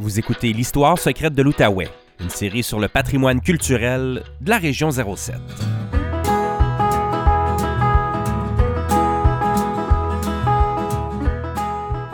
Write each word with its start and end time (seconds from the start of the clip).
Vous 0.00 0.20
écoutez 0.20 0.52
l'histoire 0.52 0.96
secrète 0.96 1.34
de 1.34 1.42
l'Outaouais, 1.42 1.88
une 2.20 2.30
série 2.30 2.62
sur 2.62 2.78
le 2.78 2.86
patrimoine 2.86 3.40
culturel 3.40 4.22
de 4.40 4.48
la 4.48 4.58
région 4.58 4.92
07. 4.92 5.34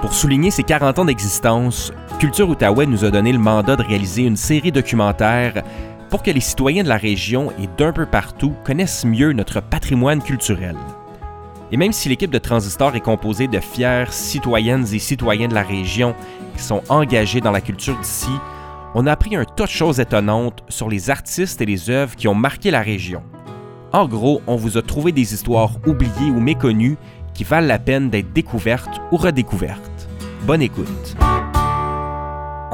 Pour 0.01 0.15
souligner 0.15 0.51
ses 0.51 0.63
40 0.63 1.01
ans 1.01 1.05
d'existence, 1.05 1.93
Culture 2.19 2.49
Outaouais 2.49 2.87
nous 2.87 3.05
a 3.05 3.11
donné 3.11 3.33
le 3.33 3.39
mandat 3.39 3.77
de 3.77 3.83
réaliser 3.83 4.23
une 4.23 4.39
série 4.39 4.73
documentaire 4.73 5.63
pour 6.09 6.23
que 6.23 6.31
les 6.31 6.41
citoyens 6.41 6.85
de 6.85 6.89
la 6.89 6.97
région 6.97 7.53
et 7.61 7.69
d'un 7.77 7.93
peu 7.93 8.07
partout 8.07 8.55
connaissent 8.65 9.05
mieux 9.05 9.35
notre 9.35 9.61
patrimoine 9.61 10.23
culturel. 10.23 10.77
Et 11.73 11.77
même 11.77 11.93
si 11.93 12.09
l'équipe 12.09 12.31
de 12.31 12.39
Transistor 12.39 12.95
est 12.95 13.01
composée 13.01 13.49
de 13.49 13.61
fiers 13.61 14.11
citoyennes 14.11 14.87
et 14.93 14.99
citoyens 14.99 15.49
de 15.49 15.55
la 15.55 15.63
région 15.63 16.15
qui 16.57 16.63
sont 16.63 16.83
engagés 16.89 17.41
dans 17.41 17.51
la 17.51 17.61
culture 17.61 17.99
d'ici, 17.99 18.31
on 18.95 19.07
a 19.07 19.13
appris 19.13 19.35
un 19.35 19.45
tas 19.45 19.65
de 19.65 19.71
choses 19.71 19.99
étonnantes 19.99 20.63
sur 20.69 20.89
les 20.89 21.11
artistes 21.11 21.61
et 21.61 21.67
les 21.67 21.91
œuvres 21.91 22.15
qui 22.15 22.29
ont 22.29 22.35
marqué 22.35 22.71
la 22.71 22.81
région. 22.81 23.23
En 23.93 24.07
gros, 24.07 24.41
on 24.47 24.57
vous 24.57 24.77
a 24.77 24.83
trouvé 24.83 25.13
des 25.13 25.35
histoires 25.35 25.73
oubliées 25.87 26.31
ou 26.31 26.41
méconnues 26.41 26.97
qui 27.33 27.45
valent 27.45 27.67
la 27.67 27.79
peine 27.79 28.11
d'être 28.11 28.33
découvertes 28.33 29.01
ou 29.11 29.17
redécouvertes. 29.17 30.09
Bonne 30.47 30.63
écoute. 30.63 31.17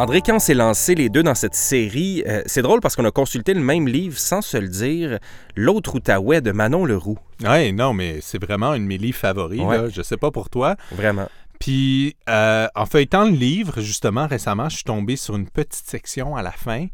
André, 0.00 0.22
quand 0.22 0.36
on 0.36 0.38
s'est 0.38 0.54
lancé 0.54 0.95
les 0.95 1.10
deux 1.10 1.22
dans 1.22 1.34
cette 1.34 1.54
série, 1.54 2.24
euh, 2.27 2.41
c'est 2.46 2.62
drôle 2.62 2.80
parce 2.80 2.96
qu'on 2.96 3.04
a 3.04 3.10
consulté 3.10 3.52
le 3.52 3.60
même 3.60 3.86
livre 3.86 4.16
sans 4.16 4.41
se 4.41 4.56
le 4.56 4.68
dire, 4.68 5.18
L'autre 5.56 5.96
Outaouais 5.96 6.41
de 6.41 6.52
Manon 6.52 6.86
Leroux. 6.86 7.18
Oui, 7.45 7.74
non, 7.74 7.92
mais 7.92 8.20
c'est 8.22 8.42
vraiment 8.42 8.72
une 8.72 8.84
de 8.84 8.88
mes 8.88 8.96
livres 8.96 9.18
favoris. 9.18 9.60
Ouais. 9.60 9.77
Là. 9.77 9.88
Je 9.91 10.00
sais 10.00 10.16
pas 10.16 10.30
pour 10.30 10.48
toi. 10.48 10.77
Vraiment. 10.91 11.28
Puis, 11.58 12.16
euh, 12.30 12.66
en 12.74 12.86
feuilletant 12.86 13.27
le 13.27 13.32
livre, 13.32 13.82
justement, 13.82 14.27
récemment, 14.27 14.70
je 14.70 14.77
suis 14.77 14.84
tombé 14.84 15.16
sur 15.16 15.36
une 15.36 15.50
petite 15.50 15.86
section 15.86 16.34
à 16.34 16.41
la 16.41 16.52
fin, 16.52 16.86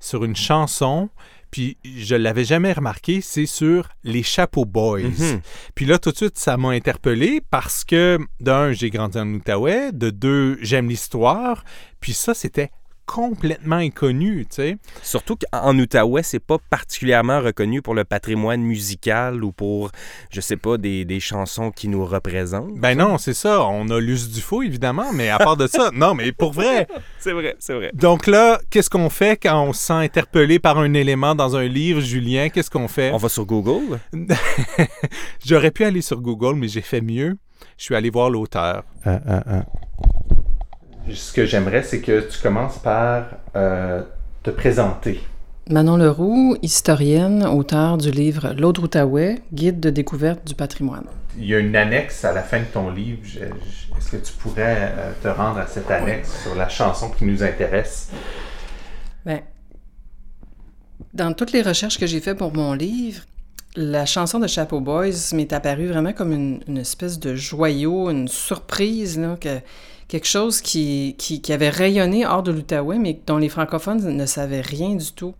sur 0.00 0.24
une 0.24 0.34
chanson. 0.34 1.10
Puis, 1.50 1.78
je 1.84 2.16
l'avais 2.16 2.44
jamais 2.44 2.72
remarqué, 2.72 3.20
c'est 3.20 3.46
sur 3.46 3.88
les 4.04 4.22
Chapeau 4.22 4.64
Boys. 4.64 5.02
Mhm. 5.02 5.40
Puis 5.74 5.86
là, 5.86 5.98
tout 5.98 6.10
de 6.10 6.16
suite, 6.16 6.38
ça 6.38 6.56
m'a 6.56 6.70
interpellé 6.70 7.40
parce 7.50 7.84
que, 7.84 8.18
d'un, 8.40 8.72
j'ai 8.72 8.90
grandi 8.90 9.18
en 9.18 9.32
Outaouais, 9.34 9.92
de 9.92 10.10
deux, 10.10 10.58
j'aime 10.60 10.88
l'histoire. 10.88 11.64
Puis 12.00 12.12
ça, 12.12 12.34
c'était 12.34 12.70
complètement 13.06 13.76
inconnu, 13.76 14.46
tu 14.50 14.56
sais. 14.56 14.76
Surtout 15.02 15.36
qu'en 15.36 15.78
Outaouais, 15.78 16.22
c'est 16.22 16.40
pas 16.40 16.58
particulièrement 16.70 17.40
reconnu 17.40 17.80
pour 17.80 17.94
le 17.94 18.04
patrimoine 18.04 18.62
musical 18.62 19.42
ou 19.44 19.52
pour, 19.52 19.90
je 20.30 20.40
sais 20.40 20.56
pas, 20.56 20.76
des, 20.76 21.04
des 21.04 21.20
chansons 21.20 21.70
qui 21.70 21.88
nous 21.88 22.04
représentent. 22.04 22.78
Ben 22.78 22.98
non, 22.98 23.18
c'est 23.18 23.34
ça. 23.34 23.62
On 23.64 23.88
a 23.88 24.00
Luce 24.00 24.28
Dufault, 24.30 24.62
évidemment, 24.62 25.12
mais 25.12 25.28
à 25.28 25.38
part 25.38 25.56
de 25.56 25.66
ça, 25.66 25.90
non, 25.94 26.14
mais 26.14 26.32
pour 26.32 26.52
vrai. 26.52 26.86
C'est 27.18 27.32
vrai, 27.32 27.56
c'est 27.58 27.74
vrai. 27.74 27.90
Donc 27.92 28.26
là, 28.28 28.60
qu'est-ce 28.70 28.88
qu'on 28.88 29.10
fait 29.10 29.36
quand 29.36 29.60
on 29.60 29.72
se 29.72 29.86
sent 29.86 29.92
interpellé 29.94 30.60
par 30.60 30.78
un 30.78 30.94
élément 30.94 31.34
dans 31.34 31.56
un 31.56 31.64
livre, 31.64 32.00
Julien? 32.00 32.50
Qu'est-ce 32.50 32.70
qu'on 32.70 32.86
fait? 32.86 33.10
On 33.12 33.16
va 33.16 33.28
sur 33.28 33.46
Google? 33.46 33.98
J'aurais 35.44 35.72
pu 35.72 35.84
aller 35.84 36.02
sur 36.02 36.20
Google, 36.20 36.54
mais 36.54 36.68
j'ai 36.68 36.82
fait 36.82 37.00
mieux. 37.00 37.36
Je 37.78 37.84
suis 37.84 37.94
allé 37.94 38.10
voir 38.10 38.30
l'auteur. 38.30 38.84
Ce 41.12 41.32
que 41.32 41.46
j'aimerais, 41.46 41.82
c'est 41.82 42.00
que 42.00 42.20
tu 42.20 42.40
commences 42.40 42.78
par 42.78 43.26
euh, 43.54 44.02
te 44.42 44.50
présenter. 44.50 45.20
Manon 45.70 45.96
Leroux, 45.96 46.56
historienne, 46.62 47.44
auteure 47.44 47.96
du 47.96 48.10
livre 48.10 48.54
L'Autre 48.56 48.82
Outaouais, 48.82 49.42
guide 49.52 49.80
de 49.80 49.90
découverte 49.90 50.46
du 50.46 50.54
patrimoine. 50.54 51.06
Il 51.38 51.46
y 51.46 51.54
a 51.54 51.58
une 51.58 51.76
annexe 51.76 52.24
à 52.24 52.32
la 52.32 52.42
fin 52.42 52.60
de 52.60 52.64
ton 52.64 52.90
livre. 52.90 53.20
Est-ce 53.96 54.10
que 54.10 54.16
tu 54.16 54.32
pourrais 54.32 54.92
euh, 54.96 55.12
te 55.22 55.28
rendre 55.28 55.58
à 55.58 55.66
cette 55.66 55.90
annexe 55.90 56.42
sur 56.42 56.54
la 56.54 56.68
chanson 56.68 57.10
qui 57.10 57.24
nous 57.24 57.42
intéresse? 57.42 58.10
Ben, 59.24 59.40
dans 61.14 61.32
toutes 61.32 61.52
les 61.52 61.62
recherches 61.62 61.98
que 61.98 62.06
j'ai 62.06 62.20
faites 62.20 62.38
pour 62.38 62.54
mon 62.54 62.72
livre, 62.72 63.22
la 63.76 64.06
chanson 64.06 64.38
de 64.38 64.46
Chapeau 64.46 64.80
Boys 64.80 65.34
m'est 65.34 65.52
apparue 65.52 65.88
vraiment 65.88 66.12
comme 66.12 66.32
une, 66.32 66.62
une 66.66 66.78
espèce 66.78 67.18
de 67.18 67.36
joyau, 67.36 68.10
une 68.10 68.28
surprise, 68.28 69.18
là, 69.18 69.36
que, 69.40 69.60
quelque 70.08 70.26
chose 70.26 70.60
qui, 70.60 71.14
qui, 71.18 71.40
qui 71.40 71.52
avait 71.52 71.68
rayonné 71.70 72.26
hors 72.26 72.42
de 72.42 72.52
l'Outaouais, 72.52 72.98
mais 72.98 73.20
dont 73.26 73.38
les 73.38 73.48
francophones 73.48 74.16
ne 74.16 74.26
savaient 74.26 74.60
rien 74.60 74.94
du 74.94 75.12
tout. 75.12 75.34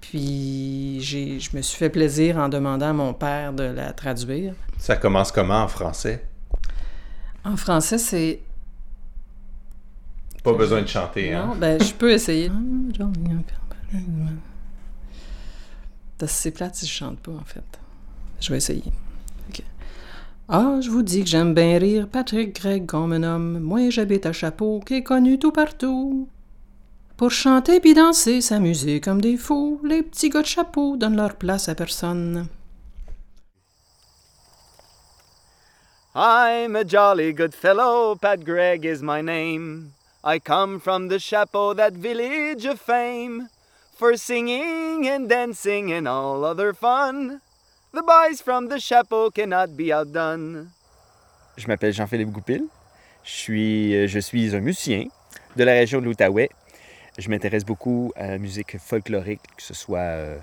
Puis 0.00 0.98
j'ai, 1.00 1.40
je 1.40 1.56
me 1.56 1.62
suis 1.62 1.76
fait 1.76 1.90
plaisir 1.90 2.38
en 2.38 2.48
demandant 2.48 2.88
à 2.88 2.92
mon 2.92 3.12
père 3.12 3.52
de 3.52 3.64
la 3.64 3.92
traduire. 3.92 4.54
Ça 4.78 4.96
commence 4.96 5.30
comment 5.30 5.62
en 5.62 5.68
français? 5.68 6.26
En 7.44 7.56
français, 7.56 7.98
c'est 7.98 8.40
Pas 10.42 10.52
besoin 10.52 10.82
de 10.82 10.86
chanter, 10.86 11.34
hein? 11.34 11.48
Non, 11.48 11.56
ben, 11.56 11.82
je 11.82 11.92
peux 11.92 12.12
essayer. 12.12 12.50
Parce 16.18 16.32
que 16.32 16.38
c'est 16.38 16.50
plate 16.50 16.74
si 16.74 16.86
je 16.86 16.92
chante 16.92 17.18
pas, 17.18 17.32
en 17.32 17.44
fait. 17.44 17.64
Je 18.40 18.50
vais 18.50 18.58
essayer. 18.58 18.84
Ah, 20.52 20.80
je 20.80 20.90
vous 20.90 21.02
dis 21.02 21.22
que 21.22 21.30
j'aime 21.30 21.54
bien 21.54 21.78
rire 21.78 22.08
Patrick 22.10 22.60
Gregg 22.60 22.84
comme 22.84 23.12
un 23.12 23.22
homme. 23.22 23.60
Moi, 23.60 23.90
j'habite 23.90 24.26
à 24.26 24.32
Chapeau, 24.32 24.80
qui 24.84 24.94
est 24.94 25.04
connu 25.04 25.38
tout 25.38 25.52
partout. 25.52 26.28
Pour 27.16 27.30
chanter 27.30 27.78
puis 27.78 27.94
danser, 27.94 28.40
s'amuser 28.40 29.00
comme 29.00 29.20
des 29.20 29.36
fous, 29.36 29.80
les 29.84 30.02
petits 30.02 30.28
gars 30.28 30.42
de 30.42 30.46
chapeau 30.48 30.96
donnent 30.96 31.14
leur 31.14 31.36
place 31.36 31.68
à 31.68 31.76
personne. 31.76 32.48
I'm 36.16 36.74
a 36.74 36.82
jolly 36.84 37.32
good 37.32 37.54
fellow, 37.54 38.16
Pat 38.16 38.42
Gregg 38.42 38.84
is 38.84 39.02
my 39.02 39.22
name. 39.22 39.92
I 40.24 40.40
come 40.40 40.80
from 40.80 41.08
the 41.08 41.20
chapeau, 41.20 41.74
that 41.74 41.92
village 41.92 42.64
of 42.64 42.80
fame, 42.80 43.50
for 43.96 44.16
singing 44.16 45.06
and 45.06 45.28
dancing 45.28 45.92
and 45.92 46.08
all 46.08 46.44
other 46.44 46.72
fun. 46.72 47.40
The 47.92 48.02
boys 48.02 48.40
from 48.40 48.68
the 48.68 48.78
chapeau 48.78 49.30
cannot 49.30 49.76
be 49.76 49.92
outdone. 49.92 50.68
Je 51.56 51.66
m'appelle 51.66 51.92
Jean-Philippe 51.92 52.30
Goupil. 52.30 52.62
Je 53.24 53.30
suis, 53.30 53.96
euh, 53.96 54.06
je 54.06 54.20
suis 54.20 54.54
un 54.54 54.60
musicien 54.60 55.06
de 55.56 55.64
la 55.64 55.72
région 55.72 56.00
de 56.00 56.04
l'Outaouais. 56.04 56.50
Je 57.18 57.28
m'intéresse 57.28 57.64
beaucoup 57.64 58.12
à 58.14 58.28
la 58.28 58.38
musique 58.38 58.78
folklorique, 58.78 59.42
que 59.56 59.62
ce 59.62 59.74
soit 59.74 59.98
euh, 59.98 60.38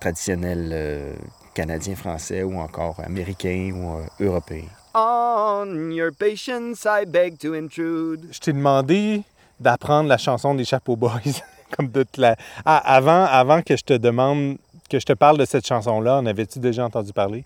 traditionnelle 0.00 0.70
euh, 0.72 1.14
canadien, 1.54 1.94
français 1.94 2.42
ou 2.42 2.58
encore 2.58 2.98
américain 2.98 3.70
ou 3.72 3.98
euh, 3.98 4.26
européen. 4.26 4.64
On 4.92 5.90
your 5.92 6.10
patience, 6.18 6.84
I 6.84 7.06
beg 7.06 7.38
to 7.38 7.54
intrude. 7.54 8.26
Je 8.32 8.40
t'ai 8.40 8.52
demandé 8.52 9.22
d'apprendre 9.60 10.08
la 10.08 10.18
chanson 10.18 10.56
des 10.56 10.64
Chapeau 10.64 10.96
Boys. 10.96 11.42
Comme 11.76 11.90
de 11.90 12.02
te 12.02 12.20
la... 12.20 12.36
Ah, 12.64 12.78
avant, 12.78 13.24
avant 13.24 13.62
que 13.62 13.76
je 13.76 13.84
te 13.84 13.92
demande, 13.92 14.56
que 14.88 14.98
je 14.98 15.06
te 15.06 15.12
parle 15.12 15.38
de 15.38 15.44
cette 15.44 15.66
chanson-là, 15.66 16.16
en 16.18 16.26
avais-tu 16.26 16.58
déjà 16.58 16.84
entendu 16.84 17.12
parler? 17.12 17.44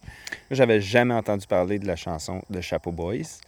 J'avais 0.51 0.81
jamais 0.81 1.15
entendu 1.15 1.47
parler 1.47 1.79
de 1.79 1.87
la 1.87 1.97
chanson 1.97 2.43
de 2.51 2.61
Chapeau 2.61 2.93
Boys, 2.93 3.39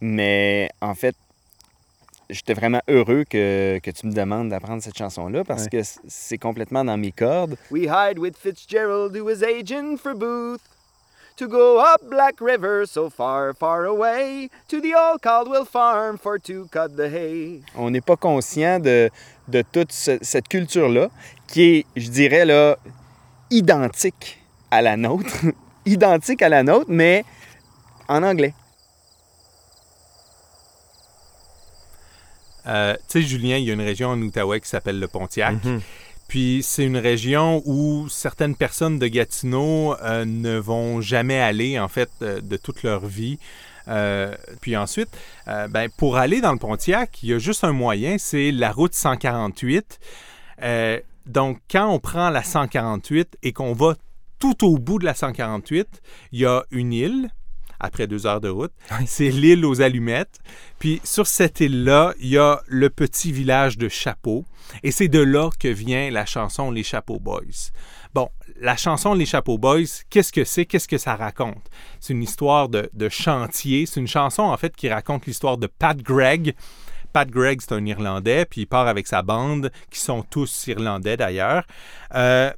mais 0.00 0.68
en 0.80 0.94
fait, 0.94 1.14
j'étais 2.30 2.54
vraiment 2.54 2.80
heureux 2.88 3.24
que, 3.28 3.78
que 3.82 3.90
tu 3.90 4.06
me 4.06 4.12
demandes 4.12 4.48
d'apprendre 4.48 4.82
cette 4.82 4.96
chanson-là 4.96 5.44
parce 5.44 5.64
Ouais. 5.64 5.68
que 5.82 5.88
c'est 6.08 6.38
complètement 6.38 6.84
dans 6.84 6.96
mes 6.96 7.12
cordes. 7.12 7.56
We 7.70 7.84
hide 7.84 8.18
with 8.18 8.36
Fitzgerald 8.36 9.14
who 9.16 9.24
was 9.24 9.42
agent 9.44 9.98
for 9.98 10.14
Booth. 10.14 10.60
To 11.38 11.48
go 11.48 11.78
up 11.80 12.02
Black 12.10 12.34
River 12.42 12.84
so 12.86 13.08
far, 13.08 13.54
far 13.58 13.86
away, 13.86 14.50
to 14.68 14.80
the 14.82 14.94
old 14.94 15.20
Caldwell 15.22 15.64
farm 15.64 16.18
for 16.18 16.38
to 16.38 16.66
cut 16.70 16.94
the 16.94 17.08
hay. 17.10 17.62
On 17.74 17.90
n'est 17.90 18.02
pas 18.02 18.16
conscient 18.16 18.78
de, 18.78 19.08
de 19.48 19.62
toute 19.72 19.92
ce- 19.92 20.18
cette 20.20 20.46
culture-là, 20.48 21.08
qui 21.48 21.62
est, 21.62 21.86
je 21.96 22.10
dirais, 22.10 22.44
là, 22.44 22.76
identique 23.52 24.38
à 24.70 24.82
la 24.82 24.96
nôtre. 24.96 25.44
identique 25.86 26.42
à 26.42 26.48
la 26.48 26.62
nôtre, 26.62 26.86
mais 26.88 27.24
en 28.08 28.22
anglais. 28.22 28.54
Euh, 32.66 32.94
tu 33.08 33.20
sais, 33.20 33.22
Julien, 33.22 33.56
il 33.56 33.64
y 33.64 33.70
a 33.70 33.74
une 33.74 33.80
région 33.80 34.10
en 34.10 34.20
Outaouais 34.20 34.60
qui 34.60 34.68
s'appelle 34.68 35.00
le 35.00 35.08
Pontiac. 35.08 35.64
Mhm. 35.64 35.80
Puis 36.28 36.62
c'est 36.62 36.84
une 36.84 36.96
région 36.96 37.62
où 37.66 38.08
certaines 38.08 38.56
personnes 38.56 38.98
de 38.98 39.06
Gatineau 39.06 39.96
euh, 40.00 40.24
ne 40.24 40.56
vont 40.56 41.00
jamais 41.00 41.40
aller, 41.40 41.78
en 41.78 41.88
fait, 41.88 42.08
euh, 42.22 42.40
de 42.40 42.56
toute 42.56 42.82
leur 42.82 43.04
vie. 43.04 43.38
Euh, 43.88 44.34
puis 44.60 44.76
ensuite, 44.76 45.08
euh, 45.48 45.68
ben, 45.68 45.88
pour 45.90 46.16
aller 46.16 46.40
dans 46.40 46.52
le 46.52 46.58
Pontiac, 46.58 47.22
il 47.22 47.30
y 47.30 47.34
a 47.34 47.38
juste 47.38 47.64
un 47.64 47.72
moyen, 47.72 48.16
c'est 48.18 48.52
la 48.52 48.72
route 48.72 48.94
148. 48.94 49.98
Donc, 51.26 51.58
quand 51.70 51.88
on 51.88 51.98
prend 51.98 52.30
la 52.30 52.42
148 52.42 53.38
et 53.42 53.52
qu'on 53.52 53.72
va 53.72 53.94
tout 54.38 54.64
au 54.64 54.78
bout 54.78 54.98
de 54.98 55.04
la 55.04 55.14
148, 55.14 56.00
il 56.32 56.40
y 56.40 56.46
a 56.46 56.64
une 56.70 56.92
île, 56.92 57.30
après 57.82 58.06
deux 58.06 58.26
heures 58.26 58.40
de 58.40 58.48
route. 58.48 58.72
C'est 59.06 59.28
l'île 59.28 59.66
aux 59.66 59.82
allumettes. 59.82 60.38
Puis 60.78 61.00
sur 61.04 61.26
cette 61.26 61.60
île-là, 61.60 62.14
il 62.20 62.28
y 62.28 62.38
a 62.38 62.62
le 62.66 62.88
petit 62.88 63.32
village 63.32 63.76
de 63.76 63.88
Chapeau. 63.88 64.44
Et 64.82 64.92
c'est 64.92 65.08
de 65.08 65.18
là 65.18 65.50
que 65.58 65.68
vient 65.68 66.10
la 66.10 66.24
chanson 66.24 66.70
Les 66.70 66.84
Chapeau 66.84 67.18
Boys. 67.18 67.70
Bon, 68.14 68.28
la 68.60 68.76
chanson 68.76 69.14
Les 69.14 69.26
Chapeau 69.26 69.58
Boys, 69.58 70.04
qu'est-ce 70.08 70.32
que 70.32 70.44
c'est? 70.44 70.64
Qu'est-ce 70.64 70.88
que 70.88 70.98
ça 70.98 71.16
raconte? 71.16 71.68
C'est 72.00 72.12
une 72.12 72.22
histoire 72.22 72.68
de, 72.68 72.88
de 72.92 73.08
chantier. 73.08 73.86
C'est 73.86 74.00
une 74.00 74.08
chanson, 74.08 74.42
en 74.42 74.56
fait, 74.56 74.74
qui 74.76 74.88
raconte 74.88 75.26
l'histoire 75.26 75.58
de 75.58 75.66
Pat 75.66 75.96
Gregg. 75.96 76.54
Pat 77.12 77.28
Gregg, 77.28 77.60
c'est 77.60 77.72
un 77.74 77.84
Irlandais, 77.86 78.44
puis 78.46 78.62
il 78.62 78.66
part 78.66 78.88
avec 78.88 79.06
sa 79.06 79.22
bande, 79.22 79.70
qui 79.90 80.00
sont 80.00 80.22
tous 80.22 80.66
Irlandais 80.66 81.16
d'ailleurs. 81.16 81.64
Euh, 82.14 82.50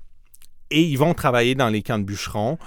et 0.70 0.82
ils 0.82 0.96
vont 0.96 1.14
travailler 1.14 1.54
dans 1.54 1.68
les 1.68 1.82
camps 1.82 1.98
de 1.98 2.04
bûcherons. 2.04 2.58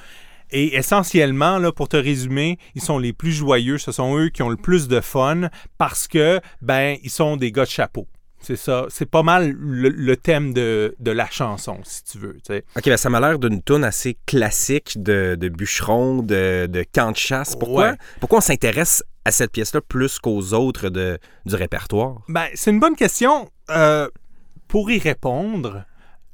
Et 0.51 0.77
essentiellement, 0.77 1.57
là, 1.57 1.71
pour 1.73 1.89
te 1.89 1.97
résumer, 1.97 2.57
ils 2.75 2.81
sont 2.81 2.99
les 2.99 3.11
plus 3.11 3.33
joyeux. 3.33 3.77
Ce 3.77 3.91
sont 3.91 4.17
eux 4.17 4.29
qui 4.29 4.43
ont 4.43 4.49
le 4.49 4.55
plus 4.55 4.87
de 4.87 5.01
fun 5.01 5.49
parce 5.77 6.07
que, 6.07 6.39
ben, 6.61 6.97
ils 7.03 7.09
sont 7.09 7.35
des 7.35 7.51
gars 7.51 7.65
de 7.65 7.69
chapeau. 7.69 8.07
C'est 8.39 8.55
ça. 8.55 8.85
C'est 8.89 9.09
pas 9.09 9.23
mal 9.23 9.51
le, 9.51 9.89
le 9.89 10.15
thème 10.15 10.53
de, 10.53 10.95
de, 10.99 11.11
la 11.11 11.27
chanson, 11.29 11.79
si 11.83 12.03
tu 12.03 12.19
veux. 12.19 12.35
Tu 12.35 12.53
sais. 12.53 12.63
OK, 12.77 12.85
ben 12.85 12.95
ça 12.95 13.09
m'a 13.09 13.19
l'air 13.19 13.39
d'une 13.39 13.61
tune 13.63 13.83
assez 13.83 14.15
classique 14.25 15.01
de, 15.01 15.35
de 15.37 15.49
bûcheron, 15.49 16.21
de, 16.21 16.67
de 16.69 16.85
camp 16.93 17.11
de 17.11 17.17
chasse. 17.17 17.55
Pourquoi, 17.55 17.89
Ouais. 17.89 17.95
pourquoi 18.21 18.37
on 18.37 18.41
s'intéresse 18.41 19.03
à 19.27 19.31
cette 19.31 19.51
pièce-là 19.51 19.81
plus 19.81 20.19
qu'aux 20.19 20.53
autres 20.53 20.87
de, 20.87 21.19
du 21.45 21.55
répertoire? 21.55 22.21
Ben, 22.29 22.47
c'est 22.53 22.71
une 22.71 22.79
bonne 22.79 22.95
question. 22.95 23.49
Euh, 23.69 24.07
pour 24.69 24.89
y 24.89 24.99
répondre, 24.99 25.83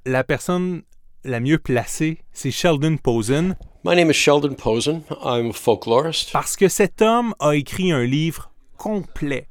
la 0.05 0.23
personne 0.23 0.83
la 1.23 1.39
mieux 1.39 1.57
placée, 1.57 2.19
c'est 2.33 2.51
Sheldon 2.51 2.97
Posen, 2.97 3.55
My 3.83 3.95
name 3.95 4.11
is 4.11 4.13
Sheldon 4.13 4.53
Posen. 4.53 5.01
I'm 5.25 5.49
a 5.49 5.53
folklorist. 5.53 6.31
parce 6.31 6.55
que 6.55 6.67
cet 6.69 7.01
homme 7.01 7.33
a 7.39 7.55
écrit 7.55 7.91
un 7.91 8.03
livre 8.03 8.51
complet 8.77 9.47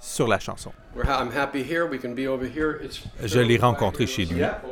sur 0.00 0.28
la 0.28 0.38
chanson. 0.38 0.70
We're 0.94 1.04
ha- 1.06 1.20
I'm 1.20 1.36
happy 1.36 1.62
here. 1.62 1.86
We 1.90 2.00
can 2.00 2.14
be 2.14 2.28
over 2.28 2.46
here. 2.46 2.78
It's 2.82 3.02
Je 3.24 3.40
l'ai 3.40 3.58
rencontré 3.58 4.06
chez 4.06 4.24
lui. 4.24 4.38
Yeah. 4.38 4.62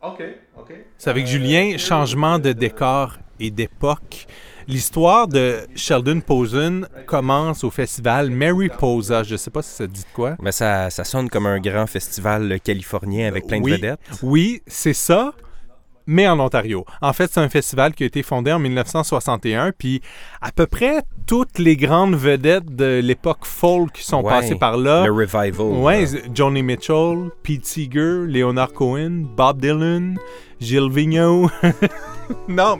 Okay. 0.00 0.36
Okay. 0.56 0.86
C'est 0.96 1.10
avec 1.10 1.26
Julien, 1.26 1.76
changement 1.76 2.38
de 2.38 2.52
décor 2.52 3.18
et 3.40 3.50
d'époque. 3.50 4.26
L'histoire 4.68 5.26
de 5.28 5.60
Sheldon 5.74 6.20
Posen 6.20 6.86
commence 7.06 7.64
au 7.64 7.70
festival 7.70 8.30
Mariposa. 8.30 9.22
Je 9.22 9.32
ne 9.32 9.36
sais 9.38 9.50
pas 9.50 9.62
si 9.62 9.70
ça 9.74 9.86
dit 9.86 10.04
quoi. 10.12 10.36
Ben 10.42 10.52
ça, 10.52 10.90
ça 10.90 11.04
sonne 11.04 11.30
comme 11.30 11.46
un 11.46 11.58
grand 11.58 11.86
festival 11.86 12.60
californien 12.62 13.26
avec 13.28 13.46
plein 13.46 13.60
de 13.60 13.64
Oui. 13.64 13.70
vedettes. 13.72 13.98
Oui, 14.22 14.60
c'est 14.66 14.92
ça, 14.92 15.32
mais 16.06 16.28
en 16.28 16.38
Ontario. 16.38 16.84
En 17.00 17.14
fait, 17.14 17.30
c'est 17.32 17.40
un 17.40 17.48
festival 17.48 17.94
qui 17.94 18.02
a 18.02 18.06
été 18.06 18.22
fondé 18.22 18.52
en 18.52 18.58
1961, 18.58 19.72
puis 19.72 20.02
à 20.42 20.52
peu 20.52 20.66
près 20.66 21.00
toutes 21.26 21.58
les 21.58 21.76
grandes 21.76 22.14
vedettes 22.14 22.74
de 22.76 23.00
l'époque 23.02 23.46
folk 23.46 23.92
qui 23.92 24.04
sont 24.04 24.22
Ouais. 24.22 24.30
passées 24.30 24.56
par 24.56 24.76
là. 24.76 25.06
Le 25.06 25.12
revival. 25.12 25.78
Ouais, 25.82 26.04
Johnny 26.34 26.62
Mitchell, 26.62 27.30
Pete 27.42 27.64
Seeger, 27.64 28.26
Leonard 28.26 28.74
Cohen, 28.74 29.24
Bob 29.34 29.62
Dylan, 29.62 30.18
Gilles 30.60 30.90
Vigneault. 30.90 31.48
non, 32.48 32.78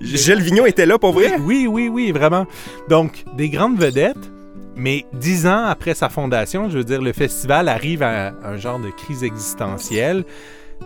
Gilles 0.00 0.42
Vignon 0.42 0.66
était 0.66 0.86
là 0.86 0.98
pour 0.98 1.12
vrai? 1.12 1.36
oui, 1.40 1.66
oui, 1.68 1.88
oui, 1.88 2.12
vraiment. 2.12 2.46
Donc, 2.88 3.24
des 3.36 3.48
grandes 3.48 3.78
vedettes, 3.78 4.30
mais 4.76 5.04
dix 5.12 5.46
ans 5.46 5.64
après 5.64 5.94
sa 5.94 6.08
fondation, 6.08 6.68
je 6.70 6.78
veux 6.78 6.84
dire, 6.84 7.02
le 7.02 7.12
festival 7.12 7.68
arrive 7.68 8.02
à 8.02 8.34
un 8.44 8.56
genre 8.56 8.78
de 8.78 8.90
crise 8.90 9.24
existentielle. 9.24 10.24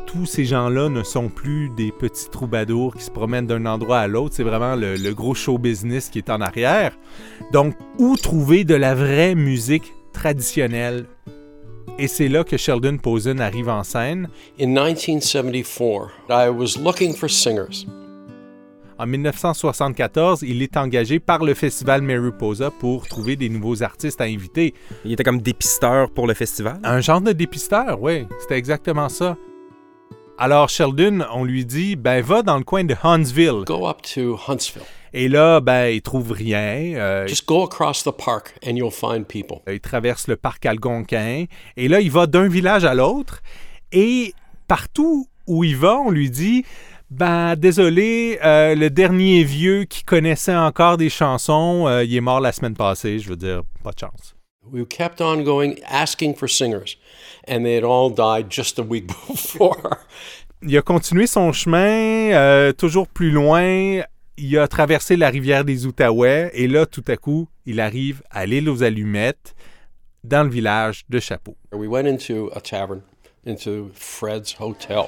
Tous 0.07 0.27
ces 0.27 0.45
gens-là 0.45 0.91
ne 0.91 1.03
sont 1.03 1.29
plus 1.31 1.71
des 1.71 1.91
petits 1.91 2.29
troubadours 2.29 2.95
qui 2.95 3.03
se 3.03 3.11
promènent 3.11 3.47
d'un 3.47 3.65
endroit 3.65 4.01
à 4.01 4.07
l'autre. 4.07 4.35
C'est 4.35 4.43
vraiment 4.43 4.77
le, 4.77 4.97
le 4.97 5.15
gros 5.15 5.35
show 5.35 5.57
business 5.57 6.11
qui 6.11 6.19
est 6.19 6.29
en 6.29 6.41
arrière. 6.43 6.93
Donc, 7.53 7.75
où 7.99 8.17
trouver 8.17 8.65
de 8.65 8.75
la 8.75 8.95
vraie 8.95 9.35
musique 9.35 9.95
traditionnelle? 10.13 11.07
Et 11.99 12.09
c'est 12.09 12.29
là 12.29 12.45
que 12.45 12.59
Sheldon 12.59 12.99
Posen 12.99 13.41
arrive 13.41 13.71
en 13.71 13.83
scène. 13.83 14.29
In 14.61 14.67
1974, 14.67 16.11
I 16.29 16.51
was 16.51 16.79
looking 16.79 17.15
for 17.15 17.31
singers. 17.31 17.87
En 18.99 19.07
1974, 19.07 20.43
il 20.43 20.63
est 20.63 20.77
engagé 20.77 21.21
par 21.21 21.43
le 21.43 21.55
festival 21.55 22.03
Mariposa 22.03 22.71
pour 22.71 23.09
trouver 23.09 23.37
des 23.37 23.49
nouveaux 23.49 23.83
artistes 23.83 24.21
à 24.21 24.25
inviter. 24.25 24.75
Il 25.07 25.13
était 25.13 25.25
comme 25.25 25.41
dépisteur 25.41 26.11
pour 26.11 26.27
le 26.27 26.35
festival? 26.35 26.81
Un 26.85 27.01
genre 27.01 27.23
de 27.23 27.33
dépisteur, 27.33 28.01
oui, 28.03 28.27
c'était 28.41 28.59
exactement 28.59 29.09
ça. 29.09 29.39
Alors 30.39 30.69
Sheldon, 30.69 31.25
on 31.33 31.45
lui 31.45 31.65
dit, 31.65 31.97
ben 31.97 32.23
va 32.23 32.43
dans 32.43 32.59
le 32.59 32.65
coin 32.65 32.85
de 32.85 32.95
Huntsville. 33.03 33.65
Go 33.65 33.89
up 33.89 34.03
to 34.15 34.39
Huntsville. 34.47 34.85
Et 35.19 35.29
là, 35.29 35.61
ben 35.61 35.87
il 35.87 36.03
trouve 36.03 36.31
rien. 36.33 36.95
Euh, 36.95 37.27
Just 37.27 37.47
go 37.49 37.65
across 37.65 38.05
the 38.05 38.11
park 38.11 38.55
and 38.67 38.73
you'll 38.77 38.91
find 38.91 39.27
people. 39.27 39.63
il 39.67 39.81
traverse 39.81 40.29
le 40.29 40.37
parc 40.37 40.67
algonquin. 40.67 41.47
Et 41.79 41.89
là, 41.89 42.03
il 42.03 42.11
va 42.11 42.27
d'un 42.27 42.49
village 42.49 42.85
à 42.85 42.93
l'autre. 42.93 43.43
Et 43.93 44.35
partout 44.69 45.27
où 45.47 45.65
il 45.65 45.75
va, 45.75 45.97
on 45.97 46.11
lui 46.11 46.29
dit, 46.29 46.67
ben 47.11 47.57
désolé, 47.57 48.39
euh, 48.45 48.75
le 48.75 48.91
dernier 48.91 49.43
vieux 49.43 49.85
qui 49.85 50.05
connaissait 50.05 50.55
encore 50.55 50.99
des 50.99 51.09
chansons, 51.09 51.87
euh, 51.87 52.05
il 52.05 52.15
est 52.15 52.21
mort 52.21 52.41
la 52.41 52.53
semaine 52.53 52.75
passée. 52.75 53.19
Je 53.19 53.31
veux 53.31 53.37
dire, 53.37 53.63
pas 53.83 53.93
de 53.93 53.99
chance. 54.01 54.35
We 54.71 54.85
kept 54.87 55.23
on 55.23 55.43
going, 55.43 55.77
asking 55.89 56.35
for 56.35 56.47
singers, 56.47 56.99
and 57.49 57.63
they 57.63 57.77
had 57.79 57.85
all 57.85 58.11
died 58.11 58.51
just 58.51 58.79
a 58.79 58.83
week 58.83 59.07
before. 59.29 59.79
Il 60.63 60.77
a 60.77 60.83
continué 60.83 61.27
son 61.27 61.53
chemin 61.53 62.33
euh, 62.35 62.73
toujours 62.73 63.09
plus 63.09 63.31
loin. 63.31 64.03
Il 64.39 64.59
a 64.59 64.69
traversé 64.69 65.17
la 65.17 65.31
rivière 65.31 65.65
des 65.65 65.87
Outaouais 65.87 66.51
et 66.53 66.69
là, 66.69 66.85
tout 66.87 67.05
à 67.09 67.17
coup, 67.17 67.49
il 67.65 67.81
arrive 67.81 68.23
à 68.31 68.45
l'île 68.47 68.69
aux 68.69 68.83
Allumettes, 68.83 69.55
dans 70.25 70.43
le 70.43 70.51
village 70.51 71.05
de 71.09 71.19
Chapeau. 71.21 71.57
we 71.73 71.89
went 71.89 72.07
into 72.07 72.51
a 72.55 72.61
tavern, 72.61 73.01
into 73.47 73.91
Fred's 73.95 74.57
Hotel. 74.61 75.05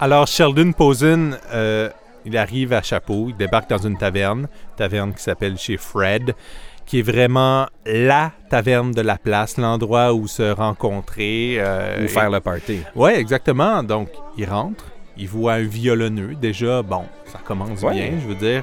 Alors, 0.00 0.26
Sheldon 0.26 0.72
Posen, 0.72 1.38
euh, 1.52 1.88
il 2.24 2.36
arrive 2.36 2.72
à 2.72 2.82
Chapeau, 2.82 3.26
il 3.28 3.36
débarque 3.36 3.68
dans 3.70 3.78
une 3.86 3.96
taverne, 3.96 4.48
taverne 4.76 5.14
qui 5.14 5.22
s'appelle 5.22 5.56
chez 5.58 5.76
Fred, 5.76 6.34
qui 6.86 6.98
est 6.98 7.02
vraiment 7.02 7.66
la 7.86 8.32
taverne 8.50 8.90
de 8.92 9.02
la 9.02 9.18
place, 9.18 9.56
l'endroit 9.56 10.12
où 10.14 10.26
se 10.26 10.50
rencontrer. 10.50 11.56
euh, 11.58 12.04
Ou 12.04 12.08
faire 12.08 12.30
le 12.30 12.40
party. 12.40 12.80
Oui, 12.96 13.12
exactement. 13.12 13.82
Donc, 13.82 14.08
il 14.36 14.46
rentre, 14.46 14.84
il 15.16 15.28
voit 15.28 15.54
un 15.54 15.62
violonneux. 15.62 16.34
Déjà, 16.40 16.82
bon, 16.82 17.04
ça 17.26 17.40
commence 17.44 17.82
Ouais. 17.82 17.94
bien, 17.94 18.18
je 18.22 18.26
veux 18.28 18.34
dire. 18.34 18.62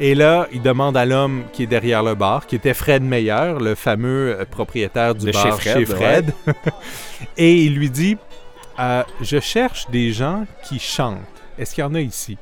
Et 0.00 0.14
là, 0.14 0.46
il 0.52 0.62
demande 0.62 0.96
à 0.96 1.04
l'homme 1.04 1.42
qui 1.52 1.64
est 1.64 1.66
derrière 1.66 2.02
le 2.04 2.14
bar, 2.14 2.46
qui 2.46 2.54
était 2.54 2.74
Fred 2.74 3.02
Meyer, 3.02 3.54
le 3.60 3.74
fameux 3.74 4.36
euh, 4.38 4.44
propriétaire 4.44 5.14
du 5.14 5.26
De 5.26 5.32
chez 5.32 5.42
bar 5.48 5.60
Fred, 5.60 5.78
chez 5.78 5.84
Fred. 5.86 6.32
Et 7.36 7.62
il 7.64 7.74
lui 7.74 7.90
dit 7.90 8.16
euh, 8.78 9.02
Je 9.20 9.40
cherche 9.40 9.90
des 9.90 10.12
gens 10.12 10.46
qui 10.62 10.78
chantent. 10.78 11.18
Est-ce 11.58 11.74
qu'il 11.74 11.82
y 11.82 11.86
en 11.86 11.94
a 11.96 12.00
ici 12.00 12.38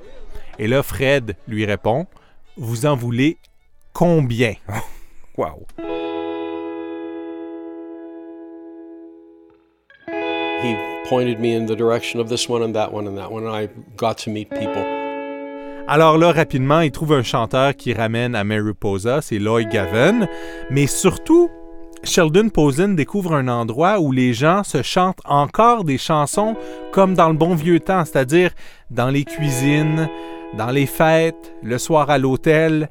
Et 0.58 0.66
là, 0.69 0.82
Fred 0.82 1.34
lui 1.48 1.64
répond 1.64 2.06
Vous 2.58 2.84
en 2.84 2.94
voulez 2.94 3.38
combien 3.94 4.52
Wow. 5.38 5.66
He 10.63 10.75
pointed 11.08 11.39
me 11.39 11.55
in 11.55 11.67
the 11.67 11.77
direction 11.77 12.20
of 12.20 12.29
this 12.29 12.48
one 12.48 12.63
and 12.63 12.75
that 12.75 12.93
one 12.93 13.06
and 13.06 13.17
that 13.17 13.31
one, 13.31 13.46
and 13.46 13.55
I 13.55 13.69
got 13.96 14.17
to 14.25 14.31
meet 14.31 14.48
people. 14.51 14.84
Alors 15.89 16.19
là, 16.19 16.32
rapidement, 16.32 16.81
il 16.81 16.91
trouve 16.91 17.13
un 17.13 17.22
chanteur 17.22 17.77
qui 17.77 17.93
ramène 17.93 18.34
à 18.34 18.43
Mariposa, 18.43 19.22
c'est 19.22 19.39
Lloyd 19.39 19.69
Gavin. 19.69 20.27
Mais 20.69 20.89
surtout, 20.89 21.48
Sheldon 22.03 22.48
Posen 22.48 22.96
découvre 22.96 23.34
un 23.34 23.46
endroit 23.46 24.01
où 24.01 24.10
les 24.10 24.32
gens 24.32 24.65
se 24.65 24.82
chantent 24.82 25.20
encore 25.25 25.84
des 25.84 25.98
chansons 25.98 26.56
comme 26.91 27.15
dans 27.15 27.29
le 27.29 27.36
bon 27.36 27.55
vieux 27.55 27.79
temps, 27.79 28.05
c'est-à-dire 28.05 28.51
dans 28.91 29.10
les 29.10 29.25
cuisines, 29.25 30.08
dans 30.56 30.70
les 30.70 30.86
fêtes, 30.86 31.55
le 31.63 31.79
soir 31.79 32.10
à 32.10 32.19
l'hôtel. 32.19 32.89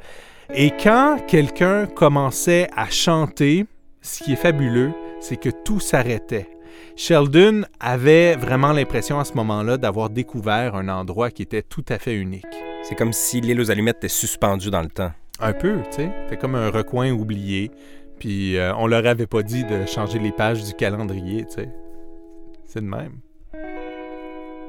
Et 0.53 0.71
quand 0.71 1.17
quelqu'un 1.27 1.87
commençait 1.87 2.69
à 2.77 2.89
chanter, 2.89 3.65
ce 4.01 4.23
qui 4.23 4.33
est 4.33 4.37
fabuleux, 4.37 4.91
c'est 5.19 5.37
que 5.37 5.49
tout 5.49 5.79
s'arrêtait. 5.79 6.54
Sheldon 6.95 7.63
avait 7.79 8.35
vraiment 8.35 8.71
l'impression 8.71 9.19
à 9.19 9.25
ce 9.25 9.33
moment-là 9.33 9.77
d'avoir 9.77 10.09
découvert 10.09 10.75
un 10.75 10.87
endroit 10.89 11.31
qui 11.31 11.41
était 11.41 11.61
tout 11.61 11.85
à 11.89 11.99
fait 11.99 12.15
unique. 12.15 12.45
C'est 12.83 12.95
comme 12.95 13.13
si 13.13 13.41
l'île 13.41 13.59
aux 13.59 13.71
allumettes 13.71 13.97
était 13.97 14.07
suspendue 14.07 14.69
dans 14.69 14.81
le 14.81 14.89
temps. 14.89 15.11
Un 15.39 15.53
peu, 15.53 15.79
tu 15.89 15.97
sais. 15.97 16.11
C'était 16.23 16.37
comme 16.37 16.55
un 16.55 16.69
recoin 16.69 17.11
oublié. 17.11 17.71
Puis 18.19 18.57
euh, 18.57 18.73
on 18.77 18.87
leur 18.87 19.05
avait 19.05 19.27
pas 19.27 19.43
dit 19.43 19.63
de 19.63 19.85
changer 19.85 20.19
les 20.19 20.31
pages 20.31 20.63
du 20.63 20.73
calendrier, 20.73 21.45
tu 21.45 21.55
sais. 21.55 21.69
C'est 22.65 22.81
de 22.81 22.87
même. 22.87 23.19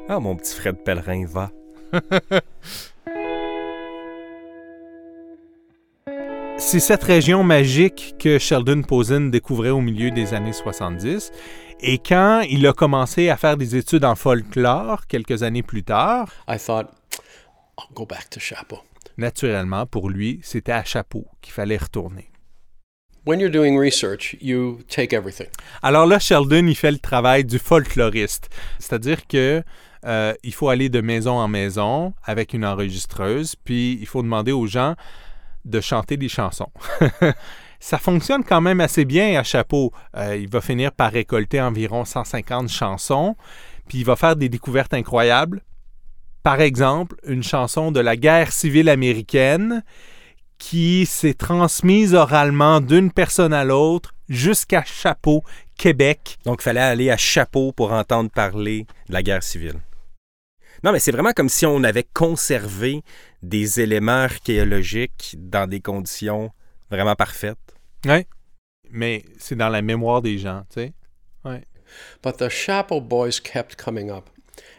Ah, 0.09 0.21
mon 0.21 0.37
petit 0.37 0.55
Fred 0.55 0.77
Pellerin 0.85 1.27
va. 1.27 1.51
C'est 6.59 6.81
cette 6.81 7.05
région 7.05 7.45
magique 7.45 8.15
que 8.19 8.39
Sheldon 8.39 8.83
Posen 8.83 9.31
découvrait 9.31 9.71
au 9.71 9.81
milieu 9.81 10.11
des 10.11 10.35
années 10.35 10.53
70. 10.55 11.31
Et 11.81 11.99
quand 11.99 12.41
il 12.49 12.67
a 12.67 12.73
commencé 12.73 13.29
à 13.29 13.37
faire 13.37 13.57
des 13.57 13.77
études 13.77 14.05
en 14.05 14.17
folklore 14.17 15.07
quelques 15.07 15.43
années 15.43 15.63
plus 15.63 15.85
tard, 15.85 16.29
I 16.49 16.57
thought, 16.59 16.89
I'll 17.79 17.95
go 17.95 18.07
back 18.07 18.31
to 18.31 18.41
Chapeau. 18.41 18.79
naturellement, 19.19 19.87
pour 19.87 20.09
lui, 20.09 20.41
c'était 20.43 20.73
à 20.73 20.85
Chapeau 20.85 21.27
qu'il 21.43 21.53
fallait 21.53 21.77
retourner. 21.77 22.31
When 23.27 23.41
you're 23.41 23.51
doing 23.51 23.79
research, 23.79 24.37
you 24.41 24.81
take 24.89 25.15
everything. 25.15 25.49
Alors 25.83 26.07
là, 26.07 26.19
Sheldon, 26.19 26.67
il 26.67 26.77
fait 26.77 26.93
le 26.93 26.99
travail 26.99 27.45
du 27.45 27.59
folkloriste. 27.59 28.49
C'est-à-dire 28.79 29.27
que 29.27 29.63
euh, 30.05 30.33
il 30.45 30.55
faut 30.55 30.69
aller 30.69 30.89
de 30.89 31.01
maison 31.01 31.33
en 31.33 31.49
maison 31.49 32.15
avec 32.23 32.55
une 32.55 32.65
enregistreuse, 32.65 33.57
puis 33.57 33.99
il 34.01 34.07
faut 34.07 34.23
demander 34.23 34.53
aux 34.53 34.67
gens 34.67 34.95
de 35.67 35.81
chanter 35.81 36.17
des 36.17 36.29
chansons. 36.29 36.71
ça 37.81 37.99
fonctionne 37.99 38.45
quand 38.45 38.61
même 38.61 38.81
assez 38.81 39.05
bien 39.05 39.39
à 39.39 39.43
Chapeau. 39.43 39.93
Euh, 40.17 40.37
il 40.37 40.49
va 40.49 40.61
finir 40.61 40.93
par 40.93 41.13
récolter 41.13 41.61
environ 41.61 42.05
150 42.05 42.69
chansons, 42.69 43.37
puis 43.89 43.99
il 43.99 44.05
va 44.05 44.17
faire 44.17 44.37
des 44.37 44.49
découvertes 44.49 44.95
incroyables. 44.95 45.63
Par 46.43 46.61
exemple, 46.61 47.17
une 47.27 47.43
chanson 47.43 47.91
de 47.91 48.01
la 48.01 48.17
guerre 48.17 48.53
civile 48.53 48.89
américaine 48.89 49.83
qui 50.59 51.05
s'est 51.07 51.35
transmise 51.35 52.15
oralement 52.15 52.81
d'une 52.81 53.13
personne 53.13 53.53
à 53.53 53.65
l'autre 53.65 54.15
jusqu'à 54.29 54.85
Chapeau, 54.85 55.43
Québec. 55.77 56.39
Donc, 56.45 56.59
il 56.61 56.65
fallait 56.65 56.81
aller 56.81 57.11
à 57.11 57.17
Chapeau 57.17 57.73
pour 57.73 57.93
entendre 57.93 58.31
parler 58.31 58.87
de 59.09 59.13
la 59.13 59.23
guerre 59.23 59.43
civile. 59.43 59.81
Non, 60.85 60.93
mais 60.93 60.99
c'est 60.99 61.13
vraiment 61.13 61.33
comme 61.33 61.49
si 61.49 61.67
on 61.67 61.83
avait 61.85 62.07
conservé 62.15 63.03
des 63.43 63.81
éléments 63.81 64.25
archéologiques 64.25 65.37
dans 65.39 65.69
des 65.69 65.81
conditions 65.81 66.51
vraiment 66.91 67.15
parfaites. 67.15 67.59
Oui. 68.07 68.27
Mais 68.91 69.25
c'est 69.39 69.57
dans 69.57 69.69
la 69.69 69.83
mémoire 69.83 70.23
des 70.23 70.39
gens, 70.39 70.63
tu 70.71 70.81
sais. 70.81 70.93
Ouais. 71.45 71.63
But 72.23 72.37
the 72.39 72.49
Chapo 72.49 73.01
Boys 73.01 73.41
kept 73.43 73.77
coming 73.77 74.11
up. 74.11 74.31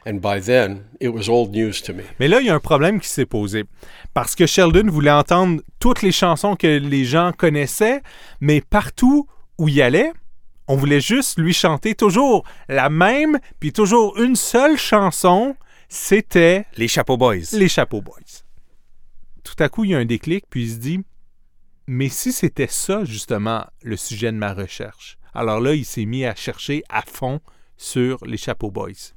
And 0.06 0.22
by 0.22 0.42
then, 0.42 0.86
it 1.02 1.10
was 1.10 1.28
old 1.30 1.52
news 1.52 1.82
to 1.86 1.94
me. 1.94 2.04
Mais 2.20 2.28
là, 2.28 2.40
il 2.40 2.48
y 2.48 2.50
a 2.50 2.56
un 2.56 2.62
problème 2.62 3.02
qui 3.02 3.10
s'est 3.10 3.26
posé. 3.26 3.66
Parce 4.14 4.36
que 4.36 4.46
Sheldon 4.46 4.90
voulait 4.90 5.12
entendre 5.12 5.62
toutes 5.80 6.02
les 6.02 6.14
chansons 6.14 6.56
que 6.56 6.68
les 6.68 7.04
gens 7.04 7.34
connaissaient, 7.38 8.02
mais 8.40 8.62
partout 8.62 9.28
où 9.58 9.68
il 9.68 9.82
allait, 9.82 10.14
on 10.68 10.76
voulait 10.76 11.02
juste 11.02 11.38
lui 11.40 11.54
chanter 11.54 11.94
toujours 11.94 12.46
la 12.70 12.90
même, 12.90 13.40
puis 13.60 13.74
toujours 13.74 14.18
une 14.18 14.36
seule 14.36 14.78
chanson 14.78 15.56
c'était 15.90 16.66
Les 16.76 16.88
Chapeau 16.88 17.18
Boys. 17.18 17.54
les 17.54 17.68
Chapeau 17.68 18.02
Boys. 18.02 18.44
Tout 19.44 19.56
à 19.60 19.70
coup, 19.70 19.86
il 19.86 19.92
y 19.92 19.96
a 19.96 19.98
un 19.98 20.06
déclic, 20.06 20.46
puis 20.50 20.64
il 20.64 20.72
se 20.72 20.78
dit 20.78 21.00
Mais 21.88 22.10
si 22.10 22.32
c'était 22.32 22.68
ça, 22.68 23.06
justement, 23.06 23.66
le 23.82 23.96
sujet 23.96 24.32
de 24.32 24.38
ma 24.38 24.54
recherche? 24.54 25.18
Alors 25.34 25.60
là, 25.62 25.74
il 25.74 25.86
s'est 25.86 26.06
mis 26.06 26.26
à 26.26 26.36
chercher 26.36 26.84
à 26.90 27.02
fond 27.04 27.40
sur 27.78 28.26
les 28.26 28.38
Chapeau 28.38 28.72
Boys. 28.72 29.14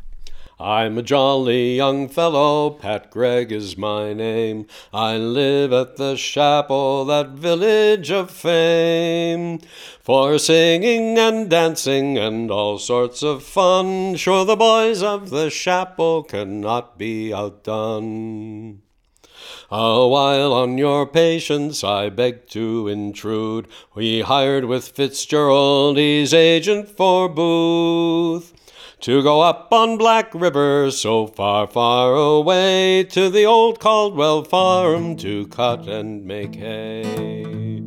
I'm 0.62 0.98
a 0.98 1.02
jolly 1.02 1.76
young 1.76 2.06
fellow, 2.06 2.68
Pat 2.68 3.10
Gregg 3.10 3.50
is 3.50 3.78
my 3.78 4.12
name. 4.12 4.66
I 4.92 5.16
live 5.16 5.72
at 5.72 5.96
the 5.96 6.16
chapel, 6.16 7.06
that 7.06 7.30
village 7.30 8.10
of 8.10 8.30
fame, 8.30 9.60
for 10.02 10.38
singing 10.38 11.18
and 11.18 11.48
dancing 11.48 12.18
and 12.18 12.50
all 12.50 12.78
sorts 12.78 13.22
of 13.22 13.42
fun. 13.42 14.16
Sure, 14.16 14.44
the 14.44 14.54
boys 14.54 15.02
of 15.02 15.30
the 15.30 15.48
chapel 15.48 16.24
cannot 16.24 16.98
be 16.98 17.32
outdone. 17.32 18.82
A 19.70 20.06
while 20.06 20.52
on 20.52 20.76
your 20.76 21.06
patience 21.06 21.82
I 21.82 22.10
beg 22.10 22.48
to 22.48 22.86
intrude. 22.86 23.66
We 23.94 24.20
hired 24.20 24.66
with 24.66 24.88
Fitzgerald, 24.88 25.96
he's 25.96 26.34
agent 26.34 26.90
for 26.90 27.30
Booth 27.30 28.59
to 29.00 29.22
go 29.22 29.40
up 29.40 29.68
on 29.72 29.96
Black 29.96 30.34
River, 30.34 30.90
so 30.90 31.26
far, 31.26 31.66
far 31.66 32.14
away, 32.14 33.04
to 33.04 33.30
the 33.30 33.46
old 33.46 33.78
Caldwell 33.78 34.44
farm 34.44 35.16
to 35.16 35.46
cut 35.46 35.88
and 35.88 36.24
make 36.24 36.54
hay. 36.54 37.80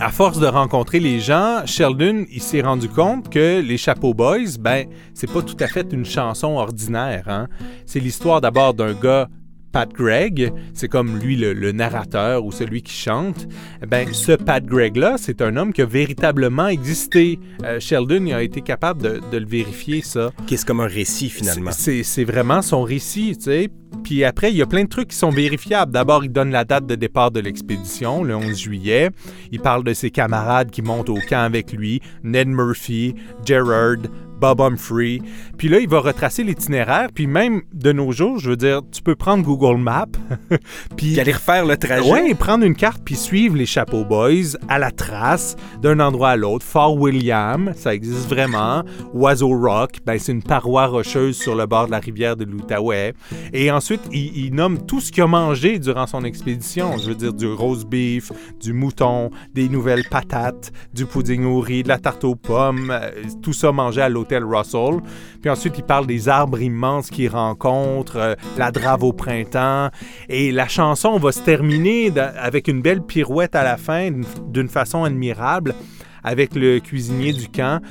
À 0.00 0.10
force 0.10 0.40
de 0.40 0.48
rencontrer 0.48 0.98
les 0.98 1.20
gens, 1.20 1.64
Sheldon, 1.64 2.24
il 2.32 2.42
s'est 2.42 2.62
rendu 2.62 2.88
compte 2.88 3.28
que 3.28 3.60
les 3.60 3.76
Chapeau 3.76 4.14
Boys, 4.14 4.58
ben, 4.58 4.86
c'est 5.14 5.30
pas 5.30 5.42
tout 5.42 5.56
à 5.60 5.68
fait 5.68 5.86
une 5.92 6.04
chanson 6.04 6.56
ordinaire. 6.56 7.28
Hein? 7.28 7.46
C'est 7.86 8.00
l'histoire 8.00 8.40
d'abord 8.40 8.74
d'un 8.74 8.94
gars 8.94 9.28
Pat 9.72 9.90
Gregg, 9.92 10.52
c'est 10.74 10.88
comme 10.88 11.18
lui 11.18 11.36
le, 11.36 11.54
le, 11.54 11.72
narrateur 11.72 12.44
ou 12.44 12.52
celui 12.52 12.82
qui 12.82 12.92
chante. 12.92 13.48
Ben, 13.86 14.12
ce 14.12 14.32
Pat 14.32 14.64
Gregg-là, 14.64 15.16
c'est 15.16 15.40
un 15.40 15.56
homme 15.56 15.72
qui 15.72 15.80
a 15.80 15.86
véritablement 15.86 16.68
existé. 16.68 17.38
Euh, 17.64 17.80
Sheldon 17.80 18.26
il 18.26 18.34
a 18.34 18.42
été 18.42 18.60
capable 18.60 19.02
de, 19.02 19.20
de 19.30 19.38
le 19.38 19.46
vérifier, 19.46 20.02
ça. 20.02 20.30
Qui 20.46 20.54
est 20.54 20.64
comme 20.64 20.80
un 20.80 20.86
récit, 20.86 21.30
finalement? 21.30 21.70
C'est 21.72 22.24
vraiment 22.24 22.60
son 22.62 22.82
récit, 22.82 23.36
tu 23.36 23.44
sais. 23.44 23.70
Puis 24.04 24.24
après, 24.24 24.50
il 24.50 24.56
y 24.56 24.62
a 24.62 24.66
plein 24.66 24.84
de 24.84 24.88
trucs 24.88 25.08
qui 25.08 25.16
sont 25.16 25.30
vérifiables. 25.30 25.92
D'abord, 25.92 26.24
il 26.24 26.32
donne 26.32 26.50
la 26.50 26.64
date 26.64 26.86
de 26.86 26.94
départ 26.94 27.30
de 27.30 27.40
l'expédition, 27.40 28.24
le 28.24 28.36
11 28.36 28.56
juillet. 28.56 29.10
Il 29.50 29.60
parle 29.60 29.84
de 29.84 29.94
ses 29.94 30.10
camarades 30.10 30.70
qui 30.70 30.82
montent 30.82 31.08
au 31.10 31.18
camp 31.28 31.44
avec 31.44 31.72
lui, 31.72 32.00
Ned 32.22 32.48
Murphy, 32.48 33.14
Gerard, 33.44 33.98
Bob 34.42 34.60
Humphrey. 34.60 35.20
Puis 35.56 35.68
là, 35.68 35.78
il 35.78 35.88
va 35.88 36.00
retracer 36.00 36.42
l'itinéraire. 36.42 37.10
Puis 37.14 37.28
même 37.28 37.62
de 37.72 37.92
nos 37.92 38.10
jours, 38.10 38.40
je 38.40 38.50
veux 38.50 38.56
dire, 38.56 38.80
tu 38.90 39.00
peux 39.00 39.14
prendre 39.14 39.44
Google 39.44 39.80
Maps. 39.80 40.06
puis 40.96 41.20
aller 41.20 41.32
refaire 41.32 41.64
le 41.64 41.76
trajet. 41.76 42.10
Oui, 42.10 42.34
prendre 42.34 42.64
une 42.64 42.74
carte 42.74 43.02
puis 43.04 43.14
suivre 43.14 43.54
les 43.56 43.66
Chapeau 43.66 44.04
Boys 44.04 44.56
à 44.68 44.80
la 44.80 44.90
trace 44.90 45.54
d'un 45.80 46.00
endroit 46.00 46.30
à 46.30 46.36
l'autre. 46.36 46.66
Fort 46.66 46.96
William, 46.96 47.72
ça 47.76 47.94
existe 47.94 48.28
vraiment. 48.28 48.82
Oiseau 49.14 49.56
Rock, 49.56 49.98
ben, 50.04 50.18
c'est 50.18 50.32
une 50.32 50.42
paroi 50.42 50.88
rocheuse 50.88 51.36
sur 51.36 51.54
le 51.54 51.66
bord 51.66 51.86
de 51.86 51.92
la 51.92 52.00
rivière 52.00 52.36
de 52.36 52.44
l'Outaouais. 52.44 53.14
Et 53.52 53.70
ensuite, 53.82 54.08
il, 54.12 54.54
nomme 54.54 54.86
tout 54.86 55.00
ce 55.00 55.10
qu'il 55.10 55.24
a 55.24 55.26
mangé 55.26 55.80
durant 55.80 56.06
son 56.06 56.22
expédition. 56.22 56.98
Je 56.98 57.08
veux 57.08 57.14
dire, 57.16 57.32
du 57.32 57.48
roast 57.48 57.84
beef, 57.84 58.30
du 58.60 58.72
mouton, 58.72 59.30
des 59.54 59.68
nouvelles 59.68 60.04
patates, 60.08 60.70
du 60.94 61.04
pudding 61.04 61.44
au 61.44 61.58
riz, 61.58 61.82
de 61.82 61.88
la 61.88 61.98
tarte 61.98 62.22
aux 62.22 62.36
pommes. 62.36 62.92
Euh, 62.92 63.10
tout 63.42 63.52
ça 63.52 63.72
mangé 63.72 64.00
à 64.00 64.08
l'hôtel 64.08 64.44
Russell. 64.44 65.00
Puis 65.40 65.50
ensuite, 65.50 65.74
il 65.78 65.82
parle 65.82 66.06
des 66.06 66.28
arbres 66.28 66.62
immenses 66.62 67.10
qu'il 67.10 67.28
rencontre, 67.28 68.18
euh, 68.18 68.34
la 68.56 68.70
drave 68.70 69.02
au 69.02 69.12
printemps. 69.12 69.88
Et 70.28 70.52
la 70.52 70.68
chanson 70.68 71.18
va 71.18 71.32
se 71.32 71.40
terminer 71.40 72.12
avec 72.16 72.68
une 72.68 72.82
belle 72.82 73.02
pirouette 73.02 73.56
à 73.56 73.64
la 73.64 73.76
fin, 73.76 74.12
d'une 74.46 74.68
façon 74.68 75.02
admirable, 75.02 75.74
avec 76.22 76.54
le 76.54 76.78
cuisinier 76.78 77.32
du 77.32 77.48
camp 77.48 77.82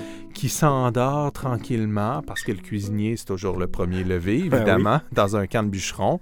qui 0.41 0.49
s'endort 0.49 1.31
tranquillement, 1.31 2.23
parce 2.25 2.41
que 2.41 2.51
le 2.51 2.57
cuisinier, 2.57 3.15
c'est 3.15 3.25
toujours 3.25 3.59
le 3.59 3.67
premier 3.67 4.03
levé, 4.03 4.39
évidemment, 4.39 4.95
ben 4.95 5.01
oui. 5.03 5.15
dans 5.15 5.35
un 5.35 5.45
camp 5.45 5.61
de 5.61 5.69
bûcherons. 5.69 6.19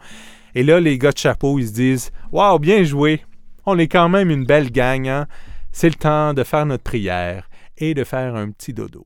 Et 0.55 0.63
là, 0.63 0.81
les 0.81 0.97
gars 0.97 1.13
de 1.13 1.17
chapeau, 1.17 1.57
ils 1.57 1.69
se 1.69 1.71
disent 1.71 2.11
Waouh, 2.33 2.59
bien 2.59 2.83
joué! 2.83 3.23
On 3.65 3.79
est 3.79 3.87
quand 3.87 4.09
même 4.09 4.29
une 4.29 4.43
belle 4.43 4.73
gang, 4.73 5.07
hein? 5.07 5.27
C'est 5.71 5.87
le 5.87 5.95
temps 5.95 6.33
de 6.33 6.43
faire 6.43 6.65
notre 6.65 6.83
prière 6.83 7.47
et 7.77 7.93
de 7.93 8.03
faire 8.03 8.35
un 8.35 8.51
petit 8.51 8.73
dodo. 8.73 9.05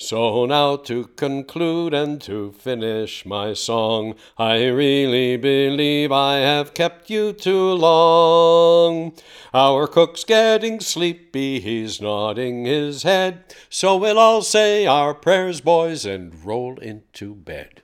So 0.00 0.46
now 0.46 0.76
to 0.76 1.08
conclude 1.16 1.92
and 1.92 2.20
to 2.22 2.52
finish 2.52 3.26
my 3.26 3.52
song, 3.52 4.14
I 4.38 4.66
really 4.66 5.36
believe 5.36 6.12
I 6.12 6.36
have 6.36 6.72
kept 6.72 7.10
you 7.10 7.32
too 7.32 7.72
long. 7.72 9.12
Our 9.52 9.88
cook's 9.88 10.22
getting 10.22 10.78
sleepy, 10.78 11.58
he's 11.58 12.00
nodding 12.00 12.64
his 12.64 13.02
head, 13.02 13.52
so 13.68 13.96
we'll 13.96 14.20
all 14.20 14.42
say 14.42 14.86
our 14.86 15.14
prayers, 15.14 15.60
boys, 15.60 16.06
and 16.06 16.32
roll 16.44 16.78
into 16.78 17.34
bed. 17.34 17.82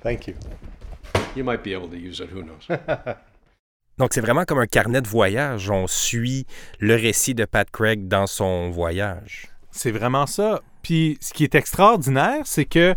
Thank 0.00 0.28
you. 0.28 0.36
You 1.34 1.42
might 1.42 1.64
be 1.64 1.72
able 1.72 1.88
to 1.88 1.98
use 1.98 2.20
it, 2.20 2.30
who 2.30 2.44
knows? 2.44 2.68
Donc, 3.98 4.14
c'est 4.14 4.20
vraiment 4.20 4.46
comme 4.46 4.60
un 4.60 4.66
carnet 4.68 5.02
de 5.02 5.08
voyage. 5.08 5.68
On 5.70 5.88
suit 5.88 6.46
le 6.78 6.94
récit 6.94 7.34
de 7.34 7.44
Pat 7.44 7.68
Craig 7.68 8.06
dans 8.06 8.28
son 8.28 8.70
voyage. 8.70 9.50
C'est 9.70 9.90
vraiment 9.90 10.26
ça. 10.26 10.60
Puis 10.82 11.18
ce 11.20 11.32
qui 11.32 11.44
est 11.44 11.54
extraordinaire, 11.54 12.42
c'est 12.44 12.64
que 12.64 12.94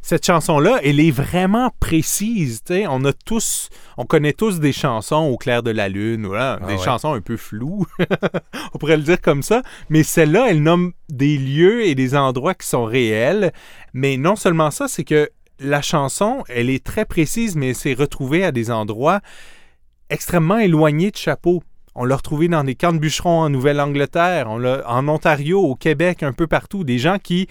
cette 0.00 0.24
chanson-là, 0.24 0.80
elle 0.82 1.00
est 1.00 1.10
vraiment 1.10 1.70
précise. 1.80 2.62
T'sais. 2.62 2.86
On 2.88 3.04
a 3.04 3.12
tous, 3.12 3.68
on 3.96 4.04
connaît 4.04 4.32
tous 4.32 4.60
des 4.60 4.72
chansons 4.72 5.24
au 5.24 5.36
clair 5.36 5.62
de 5.62 5.70
la 5.70 5.88
lune, 5.88 6.26
voilà, 6.26 6.58
ah 6.62 6.66
des 6.66 6.74
ouais. 6.74 6.84
chansons 6.84 7.12
un 7.12 7.20
peu 7.20 7.36
floues, 7.36 7.84
on 8.72 8.78
pourrait 8.78 8.96
le 8.96 9.02
dire 9.02 9.20
comme 9.20 9.42
ça. 9.42 9.62
Mais 9.90 10.02
celle-là, 10.02 10.46
elle 10.48 10.62
nomme 10.62 10.92
des 11.08 11.36
lieux 11.36 11.84
et 11.84 11.94
des 11.94 12.16
endroits 12.16 12.54
qui 12.54 12.66
sont 12.66 12.84
réels. 12.84 13.52
Mais 13.92 14.16
non 14.16 14.36
seulement 14.36 14.70
ça, 14.70 14.88
c'est 14.88 15.04
que 15.04 15.28
la 15.60 15.82
chanson, 15.82 16.44
elle 16.48 16.70
est 16.70 16.84
très 16.84 17.04
précise, 17.04 17.56
mais 17.56 17.70
elle 17.70 17.74
s'est 17.74 17.94
retrouvée 17.94 18.44
à 18.44 18.52
des 18.52 18.70
endroits 18.70 19.20
extrêmement 20.10 20.58
éloignés 20.58 21.10
de 21.10 21.16
Chapeau. 21.16 21.62
On 22.00 22.04
l'a 22.04 22.14
retrouvé 22.14 22.46
dans 22.46 22.62
des 22.62 22.76
camps 22.76 22.92
de 22.92 22.98
bûcherons 22.98 23.40
en 23.40 23.50
Nouvelle-Angleterre, 23.50 24.48
en 24.48 25.08
Ontario, 25.08 25.60
au 25.60 25.74
Québec, 25.74 26.22
un 26.22 26.32
peu 26.32 26.46
partout. 26.46 26.84
Des 26.84 26.96
gens 26.96 27.18
qui, 27.20 27.48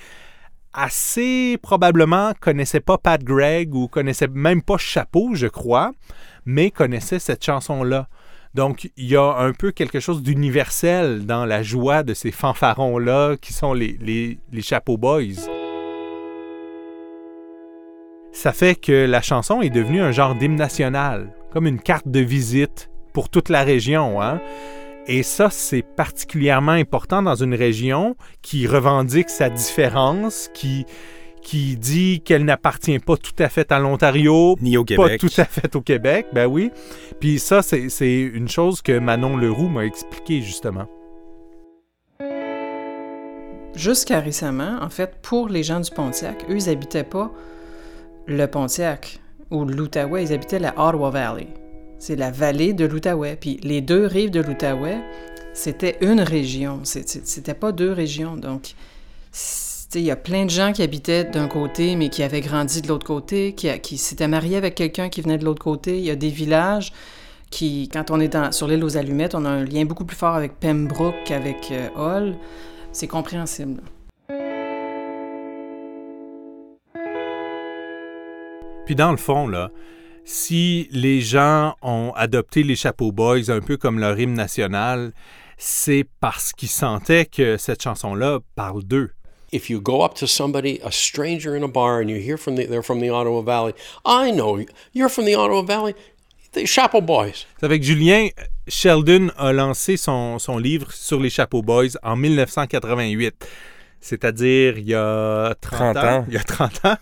assez 0.71 1.57
probablement, 1.61 2.31
connaissaient 2.39 2.79
pas 2.79 2.97
Pat 2.97 3.21
Gregg 3.21 3.75
ou 3.75 3.89
connaissaient 3.89 4.29
même 4.29 4.61
pas 4.61 4.77
Chapeau, 4.77 5.31
je 5.33 5.47
crois, 5.47 5.91
mais 6.45 6.71
connaissaient 6.71 7.19
cette 7.19 7.43
chanson-là. 7.43 8.07
Donc, 8.53 8.89
il 8.95 9.09
y 9.09 9.17
a 9.17 9.35
un 9.35 9.51
peu 9.51 9.71
quelque 9.71 9.99
chose 9.99 10.23
d'universel 10.23 11.25
dans 11.25 11.43
la 11.43 11.61
joie 11.61 12.03
de 12.03 12.13
ces 12.13 12.31
fanfarons-là 12.31 13.35
qui 13.35 13.51
sont 13.51 13.73
les, 13.73 14.39
Chapeau 14.61 14.95
Boys. 14.95 15.49
Ça 18.31 18.53
fait 18.53 18.75
que 18.75 18.93
la 18.93 19.21
chanson 19.21 19.61
est 19.61 19.69
devenue 19.69 19.99
un 19.99 20.13
genre 20.13 20.35
d'hymne 20.35 20.55
national, 20.55 21.33
comme 21.51 21.67
une 21.67 21.81
carte 21.81 22.07
de 22.07 22.21
visite 22.21 22.89
pour 23.17 23.29
toute 23.29 23.50
la 23.50 23.63
région. 23.63 24.21
Hein? 24.21 24.39
Et 25.07 25.24
ça, 25.24 25.50
c'est 25.50 25.81
particulièrement 25.81 26.74
important 26.74 27.24
dans 27.24 27.33
une 27.33 27.55
région 27.55 28.15
qui 28.43 28.67
revendique 28.67 29.31
sa 29.31 29.50
différence, 29.50 30.51
qui, 30.53 30.86
qui 31.41 31.77
dit 31.77 32.21
qu'elle 32.21 32.45
n'appartient 32.45 33.00
pas 33.00 33.17
tout 33.17 33.33
à 33.39 33.50
fait 33.50 33.71
à 33.71 33.79
l'Ontario, 33.79 34.55
Ni 34.62 34.77
au 34.77 34.86
pas 34.86 34.93
Québec. 34.95 35.21
tout 35.21 35.31
à 35.41 35.45
fait 35.45 35.75
au 35.75 35.81
Québec, 35.81 36.27
ben 36.31 36.45
oui. 36.45 36.69
Puis 37.19 37.39
ça, 37.39 37.63
c'est 37.63 37.89
c'est 37.89 38.19
une 38.21 38.50
chose 38.50 38.83
que 38.83 39.00
Manon 39.00 39.36
Leroux 39.36 39.67
m'a 39.67 39.83
expliqué 39.83 40.43
justement. 40.43 40.86
Jusqu'à 43.74 44.19
récemment, 44.19 44.77
en 44.79 44.91
fait, 44.91 45.15
pour 45.24 45.50
les 45.50 45.63
gens 45.63 45.79
du 45.79 45.89
Pontiac, 45.89 46.45
eux, 46.51 46.57
ils 46.57 46.69
habitaient 46.69 47.03
pas 47.03 47.31
le 48.27 48.45
Pontiac 48.45 49.19
ou 49.50 49.65
l'Outaouais, 49.65 50.25
ils 50.25 50.33
habitaient 50.33 50.59
la 50.59 50.74
Ottawa 50.77 51.09
Valley. 51.09 51.47
C'est 51.99 52.15
la 52.15 52.31
vallée 52.31 52.73
de 52.73 52.85
l'Outaouais. 52.85 53.37
Puis 53.39 53.59
les 53.63 53.81
deux 53.81 54.05
rives 54.05 54.31
de 54.31 54.41
l'Outaouais, 54.41 54.99
c'était 55.53 55.97
une 56.01 56.21
région. 56.21 56.81
C'était 56.83 57.53
pas 57.53 57.71
deux 57.71 57.91
régions. 57.91 58.37
Donc, 58.37 58.75
il 59.95 60.01
y 60.01 60.11
a 60.11 60.15
plein 60.15 60.45
de 60.45 60.49
gens 60.49 60.73
qui 60.73 60.83
habitaient 60.83 61.23
d'un 61.23 61.47
côté, 61.47 61.95
mais 61.95 62.09
qui 62.09 62.21
avaient 62.21 62.41
grandi 62.41 62.81
de 62.81 62.87
l'autre 62.87 63.05
côté, 63.05 63.53
qui, 63.53 63.97
s'étaient 63.97 64.27
mariés 64.27 64.57
avec 64.57 64.75
quelqu'un 64.75 65.09
qui 65.09 65.21
venait 65.21 65.37
de 65.37 65.45
l'autre 65.45 65.63
côté. 65.63 65.97
Il 65.97 66.03
y 66.03 66.11
a 66.11 66.15
des 66.15 66.29
villages 66.29 66.93
qui, 67.49 67.89
quand 67.91 68.11
on 68.11 68.19
est 68.19 68.51
sur 68.51 68.67
l'île 68.67 68.83
aux 68.83 68.97
Allumettes, 68.97 69.33
on 69.33 69.45
a 69.45 69.49
un 69.49 69.63
lien 69.63 69.85
beaucoup 69.85 70.05
plus 70.05 70.17
fort 70.17 70.35
avec 70.35 70.59
Pembroke 70.59 71.15
qu'avec 71.25 71.71
euh, 71.71 71.89
Hull. 71.95 72.35
C'est 72.91 73.07
compréhensible. 73.07 73.81
Puis 78.85 78.95
dans 78.95 79.11
le 79.11 79.17
fond, 79.17 79.47
là, 79.47 79.71
si 80.27 80.89
les 80.91 81.22
gens 81.22 81.75
ont 81.81 82.12
adopté 82.13 82.62
les 82.62 82.75
Chapeau 82.75 83.13
Boys 83.13 83.50
un 83.50 83.62
peu 83.62 83.77
comme 83.77 83.98
leur 83.98 84.19
hymne 84.19 84.34
national, 84.34 85.13
c'est 85.57 86.05
parce 86.19 86.51
qu'ils 86.51 86.67
sentaient 86.67 87.25
que 87.25 87.55
cette 87.55 87.81
chanson-là 87.81 88.39
parle 88.53 88.84
d'eux. 88.84 89.12
If 89.53 89.69
you 89.69 89.79
go 89.79 90.03
up 90.03 90.15
to 90.15 90.27
somebody, 90.27 90.81
a 90.84 90.91
stranger 90.91 91.55
in 91.55 91.63
a 91.63 91.69
bar, 91.69 92.01
and 92.01 92.10
you 92.10 92.17
hear 92.17 92.38
from 92.38 92.55
the, 92.55 92.67
they're 92.67 92.84
from 92.84 93.00
the 93.00 93.10
Ottawa 93.10 93.41
Valley, 93.41 93.74
I 94.05 94.31
know 94.31 94.60
you're 94.93 95.10
from 95.10 95.24
the 95.24 95.36
Ottawa 95.36 95.62
Valley, 95.62 95.96
the 96.51 96.65
Chapel 96.65 97.01
Boys. 97.01 97.46
C'est 97.57 97.65
avec 97.65 97.81
Julien, 97.81 98.27
Sheldon 98.67 99.29
a 99.38 99.53
lancé 99.53 99.96
son, 99.96 100.39
son 100.39 100.57
livre 100.57 100.91
sur 100.91 101.22
les 101.22 101.29
Chapeau 101.29 101.62
Boys 101.62 101.96
en 102.03 102.17
1988. 102.17 103.48
C'est-à-dire 104.01 104.77
il 104.77 104.89
y 104.89 104.93
a 104.93 105.55
30, 105.62 105.96
30 105.96 105.98
ans. 105.98 106.17
ans. 106.17 106.25
Il 106.27 106.34
y 106.34 106.38
a 106.38 106.43
30 106.43 106.86
ans. 106.86 106.98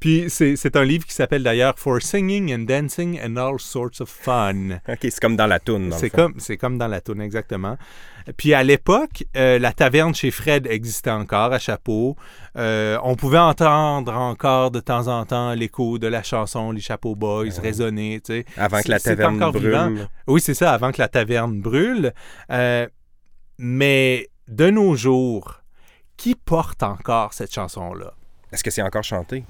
Puis 0.00 0.24
c'est 0.28 0.76
un 0.76 0.84
livre 0.84 1.04
qui 1.04 1.12
s'appelle 1.12 1.42
d'ailleurs 1.42 1.78
For 1.78 2.00
Singing 2.00 2.54
and 2.54 2.60
Dancing 2.60 3.20
and 3.22 3.36
All 3.36 3.60
Sorts 3.60 4.00
of 4.00 4.08
Fun. 4.08 4.80
OK, 4.88 4.98
c'est 5.02 5.20
comme 5.20 5.36
dans 5.36 5.46
la 5.46 5.60
toune. 5.60 5.92
C'est 5.92 6.08
comme, 6.08 6.34
comme 6.58 6.78
dans 6.78 6.88
la 6.88 7.02
tourne, 7.02 7.20
exactement. 7.20 7.76
Puis 8.38 8.54
à 8.54 8.62
l'époque, 8.62 9.24
euh, 9.36 9.58
la 9.58 9.72
taverne 9.72 10.14
chez 10.14 10.30
Fred 10.30 10.66
existait 10.66 11.10
encore 11.10 11.52
à 11.52 11.58
Chapeau. 11.58 12.16
Euh, 12.56 12.98
on 13.02 13.14
pouvait 13.14 13.38
entendre 13.38 14.14
encore 14.14 14.70
de 14.70 14.80
temps 14.80 15.08
en 15.08 15.26
temps 15.26 15.52
l'écho 15.52 15.98
de 15.98 16.06
la 16.06 16.22
chanson 16.22 16.72
Les 16.72 16.80
Chapeau 16.80 17.14
Boys 17.14 17.60
résonner. 17.62 18.20
tu 18.24 18.32
sais. 18.32 18.44
Avant 18.56 18.80
que 18.80 18.90
la 18.90 19.00
taverne 19.00 19.34
vivant. 19.34 19.50
brûle. 19.50 20.08
Oui, 20.26 20.40
c'est 20.40 20.54
ça, 20.54 20.72
avant 20.72 20.92
que 20.92 20.98
la 20.98 21.08
taverne 21.08 21.60
brûle. 21.60 22.12
Euh, 22.50 22.86
mais 23.58 24.28
de 24.48 24.70
nos 24.70 24.96
jours, 24.96 25.60
qui 26.16 26.34
porte 26.34 26.82
encore 26.82 27.34
cette 27.34 27.54
chanson-là? 27.54 28.14
Est-ce 28.52 28.64
que 28.64 28.70
c'est 28.70 28.82
encore 28.82 29.04
chanté? 29.04 29.44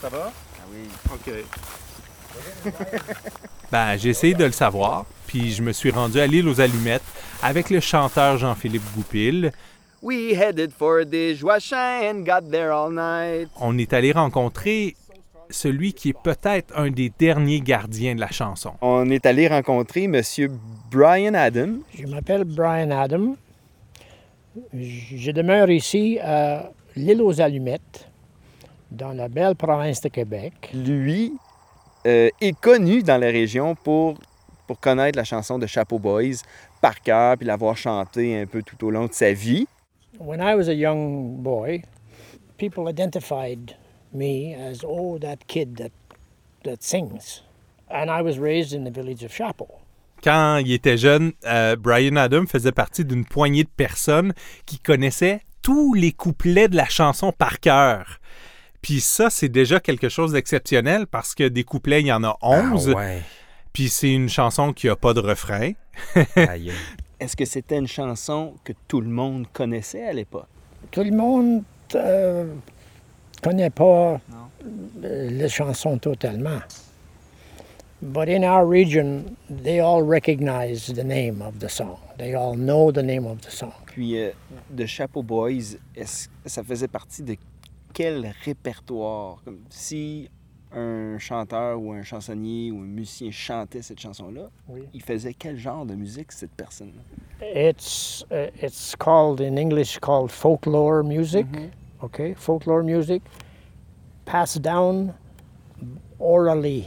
Ça 0.00 0.08
va? 0.08 0.32
Ah 0.32 0.64
oui. 0.72 0.88
OK. 1.12 2.72
ben, 3.72 3.96
j'ai 3.96 4.10
essayé 4.10 4.34
de 4.34 4.44
le 4.44 4.52
savoir, 4.52 5.04
puis 5.26 5.52
je 5.52 5.62
me 5.62 5.72
suis 5.72 5.90
rendu 5.90 6.18
à 6.20 6.26
l'île 6.26 6.48
aux 6.48 6.60
Allumettes 6.60 7.02
avec 7.42 7.70
le 7.70 7.80
chanteur 7.80 8.38
Jean-Philippe 8.38 8.82
Goupil. 8.94 9.52
We 10.02 10.34
headed 10.34 10.72
for 10.72 11.04
the 11.04 11.34
Joachim 11.36 11.76
and 11.76 12.24
got 12.24 12.50
there 12.50 12.70
all 12.70 12.90
night. 12.90 13.48
On 13.60 13.78
est 13.78 13.92
allé 13.92 14.12
rencontrer 14.12 14.96
celui 15.50 15.92
qui 15.92 16.08
est 16.08 16.20
peut-être 16.20 16.76
un 16.76 16.90
des 16.90 17.12
derniers 17.16 17.60
gardiens 17.60 18.14
de 18.14 18.20
la 18.20 18.30
chanson. 18.30 18.72
On 18.80 19.08
est 19.10 19.26
allé 19.26 19.46
rencontrer 19.48 20.08
Monsieur 20.08 20.50
Brian 20.90 21.34
Adam. 21.34 21.74
Je 21.94 22.06
m'appelle 22.06 22.44
Brian 22.44 22.90
Adam. 22.90 23.36
Je 24.74 25.30
demeure 25.30 25.70
ici 25.70 26.18
à 26.20 26.70
l'île 26.96 27.22
aux 27.22 27.40
Allumettes, 27.40 28.08
dans 28.92 29.12
la 29.12 29.28
belle 29.28 29.54
province 29.56 30.00
de 30.00 30.08
Québec. 30.08 30.70
Lui 30.74 31.32
euh, 32.06 32.28
est 32.40 32.58
connu 32.58 33.02
dans 33.02 33.18
la 33.18 33.28
région 33.28 33.74
pour, 33.74 34.18
pour 34.66 34.78
connaître 34.78 35.16
la 35.16 35.24
chanson 35.24 35.58
de 35.58 35.66
Chapeau 35.66 35.98
Boys 35.98 36.42
par 36.80 37.00
cœur 37.00 37.36
puis 37.38 37.46
l'avoir 37.46 37.76
chantée 37.76 38.38
un 38.38 38.46
peu 38.46 38.62
tout 38.62 38.84
au 38.86 38.90
long 38.90 39.06
de 39.06 39.12
sa 39.12 39.32
vie. 39.32 39.66
When 40.18 40.40
I 40.40 40.54
was 40.54 40.68
a 40.68 40.74
young 40.74 41.42
boy, 41.42 41.82
people 42.58 42.88
identified 42.88 43.76
me 44.12 44.54
as, 44.54 44.84
oh, 44.84 45.18
that 45.18 45.46
kid 45.46 45.76
that, 45.76 45.90
that 46.64 46.82
sings. 46.82 47.42
And 47.90 48.10
I 48.10 48.22
was 48.22 48.38
raised 48.38 48.74
in 48.74 48.84
the 48.84 48.94
village 48.94 49.24
of 49.24 49.32
Chapel. 49.32 49.68
Quand 50.22 50.58
il 50.58 50.72
était 50.72 50.96
jeune, 50.96 51.32
euh, 51.46 51.74
Brian 51.76 52.14
Adam 52.16 52.46
faisait 52.46 52.72
partie 52.72 53.04
d'une 53.04 53.24
poignée 53.24 53.64
de 53.64 53.70
personnes 53.76 54.32
qui 54.66 54.78
connaissaient 54.78 55.40
tous 55.62 55.94
les 55.94 56.12
couplets 56.12 56.68
de 56.68 56.76
la 56.76 56.88
chanson 56.88 57.32
par 57.32 57.58
cœur. 57.58 58.20
Puis 58.82 59.00
ça, 59.00 59.30
c'est 59.30 59.48
déjà 59.48 59.78
quelque 59.78 60.08
chose 60.08 60.32
d'exceptionnel 60.32 61.06
parce 61.06 61.34
que 61.34 61.46
des 61.46 61.62
couplets, 61.62 62.00
il 62.00 62.08
y 62.08 62.12
en 62.12 62.24
a 62.24 62.36
11. 62.42 62.90
Ah 62.90 62.96
ouais. 62.96 63.22
Puis 63.72 63.88
c'est 63.88 64.12
une 64.12 64.28
chanson 64.28 64.72
qui 64.72 64.88
a 64.88 64.96
pas 64.96 65.14
de 65.14 65.20
refrain. 65.20 65.72
Est-ce 67.20 67.36
que 67.36 67.44
c'était 67.44 67.78
une 67.78 67.86
chanson 67.86 68.54
que 68.64 68.72
tout 68.88 69.00
le 69.00 69.08
monde 69.08 69.46
connaissait 69.52 70.04
à 70.04 70.12
l'époque? 70.12 70.48
Tout 70.90 71.04
le 71.04 71.12
monde 71.12 71.62
ne 71.94 72.46
connaît 73.40 73.70
pas 73.70 74.20
euh, 75.04 75.30
les 75.30 75.48
chansons 75.48 75.98
totalement. 75.98 76.60
But 78.02 78.28
in 78.28 78.42
our 78.42 78.66
region, 78.66 79.36
they 79.48 79.78
all 79.78 80.02
recognize 80.02 80.92
the 80.92 81.04
name 81.04 81.40
of 81.40 81.60
the 81.60 81.68
song. 81.68 81.98
They 82.18 82.34
all 82.34 82.56
know 82.56 82.90
the 82.90 83.02
name 83.02 83.26
of 83.26 83.40
the 83.42 83.50
song. 83.50 83.72
Puis 83.86 84.18
euh, 84.18 84.30
de 84.70 84.86
Chapeau 84.86 85.22
Boys, 85.22 85.76
ça 86.44 86.64
faisait 86.64 86.88
partie 86.88 87.22
de 87.22 87.36
quel 87.92 88.32
répertoire? 88.44 89.42
Comme 89.44 89.60
si 89.68 90.28
un 90.74 91.18
chanteur 91.18 91.78
ou 91.80 91.92
un 91.92 92.02
chansonnier 92.02 92.70
ou 92.72 92.78
un 92.78 92.86
musicien 92.86 93.30
chantait 93.30 93.82
cette 93.82 94.00
chanson-là, 94.00 94.48
Oui. 94.68 94.82
il 94.94 95.02
faisait 95.02 95.34
quel 95.34 95.58
genre 95.58 95.84
de 95.84 95.94
musique 95.94 96.32
cette 96.32 96.52
personne? 96.52 96.92
It's 97.42 98.24
uh, 98.30 98.48
it's 98.62 98.94
called 98.96 99.40
in 99.40 99.56
English 99.58 99.98
called 100.00 100.30
folklore 100.30 101.02
music. 101.04 101.46
Okay, 102.02 102.34
folklore 102.34 102.82
music 102.82 103.22
passed 104.24 104.62
down 104.62 105.12
orally, 106.18 106.86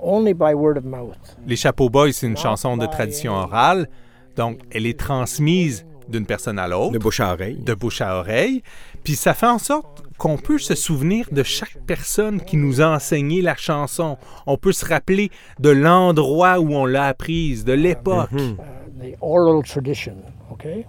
only 0.00 0.32
by 0.32 0.54
word 0.54 0.76
of 0.76 0.84
mouth. 0.84 1.36
Les 1.46 1.56
Chapeaux 1.56 1.88
Boys, 1.90 2.12
c'est 2.12 2.26
une 2.26 2.36
chanson 2.36 2.76
de 2.76 2.86
tradition 2.86 3.32
orale. 3.32 3.88
Donc, 4.36 4.60
elle 4.70 4.86
est 4.86 4.98
transmise 4.98 5.86
d'une 6.08 6.26
personne 6.26 6.58
à 6.58 6.68
l'autre. 6.68 6.92
De 6.92 6.98
bouche 6.98 7.20
à 7.20 7.32
oreille. 7.32 7.56
de 7.56 7.74
bouche 7.74 8.00
à 8.00 8.16
oreille. 8.18 8.62
Puis 9.06 9.14
ça 9.14 9.34
fait 9.34 9.46
en 9.46 9.60
sorte 9.60 10.02
qu'on 10.18 10.36
peut 10.36 10.58
se 10.58 10.74
souvenir 10.74 11.28
de 11.30 11.44
chaque 11.44 11.78
personne 11.86 12.40
qui 12.40 12.56
nous 12.56 12.80
a 12.80 12.88
enseigné 12.88 13.40
la 13.40 13.54
chanson. 13.54 14.18
On 14.48 14.56
peut 14.56 14.72
se 14.72 14.84
rappeler 14.84 15.30
de 15.60 15.68
l'endroit 15.68 16.58
où 16.58 16.74
on 16.74 16.86
l'a 16.86 17.06
apprise, 17.06 17.64
de 17.64 17.72
l'époque. 17.72 18.30
the 18.32 19.14
oral 19.20 19.62
tradition, 19.62 20.16
okay? 20.50 20.84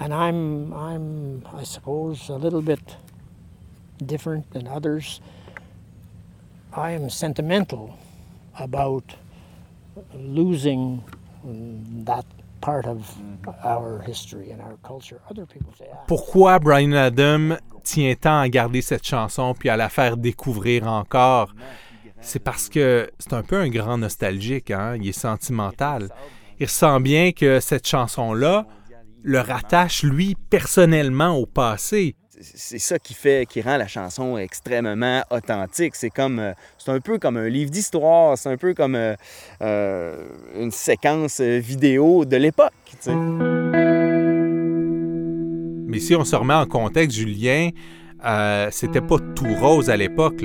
And 0.00 0.14
I'm, 0.14 0.72
I'm, 0.72 1.42
I 1.54 1.64
suppose, 1.64 2.30
a 2.30 2.38
little 2.38 2.62
bit 2.62 2.96
different 3.98 4.50
than 4.52 4.66
others. 4.66 5.20
I 6.74 6.92
am 6.92 7.10
sentimental 7.10 7.98
about 8.58 9.04
losing 10.14 11.02
mm, 11.46 12.06
that 12.06 12.24
ah, 13.62 13.80
Pourquoi 16.06 16.58
Brian 16.58 16.92
Adam 16.92 17.56
tient 17.82 18.14
tant 18.14 18.40
à 18.40 18.48
garder 18.48 18.82
cette 18.82 19.06
chanson 19.06 19.54
puis 19.58 19.68
à 19.68 19.76
la 19.76 19.88
faire 19.88 20.16
découvrir 20.16 20.86
encore? 20.86 21.54
C'est 22.20 22.42
parce 22.42 22.68
que 22.68 23.10
c'est 23.18 23.34
un 23.34 23.42
peu 23.42 23.56
un 23.56 23.68
grand 23.68 23.98
nostalgique, 23.98 24.70
hein? 24.70 24.96
il 24.96 25.08
est 25.08 25.12
sentimental. 25.12 26.08
Il 26.58 26.66
ressent 26.66 27.00
bien 27.00 27.32
que 27.32 27.60
cette 27.60 27.86
chanson-là 27.86 28.66
le 29.26 29.40
rattache, 29.40 30.04
lui, 30.04 30.36
personnellement 30.50 31.36
au 31.36 31.46
passé. 31.46 32.14
C'est 32.38 32.78
ça 32.78 32.98
qui 32.98 33.14
fait, 33.14 33.46
qui 33.48 33.62
rend 33.62 33.78
la 33.78 33.86
chanson 33.86 34.36
extrêmement 34.36 35.22
authentique. 35.30 35.94
C'est 35.94 36.10
comme, 36.10 36.38
euh, 36.38 36.52
c'est 36.76 36.90
un 36.90 37.00
peu 37.00 37.18
comme 37.18 37.38
un 37.38 37.48
livre 37.48 37.70
d'histoire, 37.70 38.36
c'est 38.36 38.50
un 38.50 38.58
peu 38.58 38.74
comme 38.74 38.94
euh, 38.94 39.14
euh, 39.62 40.28
une 40.54 40.70
séquence 40.70 41.40
vidéo 41.40 42.26
de 42.26 42.36
l'époque. 42.36 42.72
Mais 45.88 45.98
si 45.98 46.14
on 46.14 46.24
se 46.24 46.36
remet 46.36 46.52
en 46.52 46.66
contexte, 46.66 47.16
Julien, 47.16 47.70
euh, 48.26 48.68
c'était 48.70 49.00
pas 49.00 49.16
tout 49.34 49.54
rose 49.54 49.88
à 49.88 49.96
l'époque. 49.96 50.42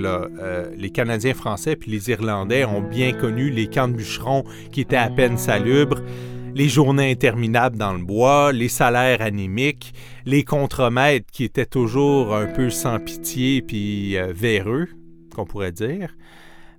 les 0.78 0.90
Canadiens 0.92 1.34
français 1.34 1.76
puis 1.76 1.92
les 1.92 2.10
Irlandais 2.10 2.64
ont 2.64 2.82
bien 2.82 3.12
connu 3.12 3.50
les 3.50 3.68
camps 3.68 3.90
de 3.90 3.96
bûcherons 3.96 4.46
qui 4.72 4.82
étaient 4.82 4.96
à 4.96 5.10
peine 5.10 5.38
salubres. 5.38 6.02
Les 6.56 6.70
journées 6.70 7.12
interminables 7.12 7.78
dans 7.78 7.94
le 7.94 8.04
bois, 8.04 8.52
les 8.52 8.70
salaires 8.70 9.22
anémiques, 9.22 9.94
les 10.26 10.44
contremaîtres 10.44 11.28
qui 11.32 11.44
étaient 11.44 11.66
toujours 11.66 12.36
un 12.36 12.48
peu 12.48 12.70
sans 12.70 13.00
pitié 13.00 13.62
puis 13.62 14.18
euh, 14.18 14.34
véreux, 14.34 14.88
qu'on 15.36 15.46
pourrait 15.46 15.72
dire. 15.72 16.16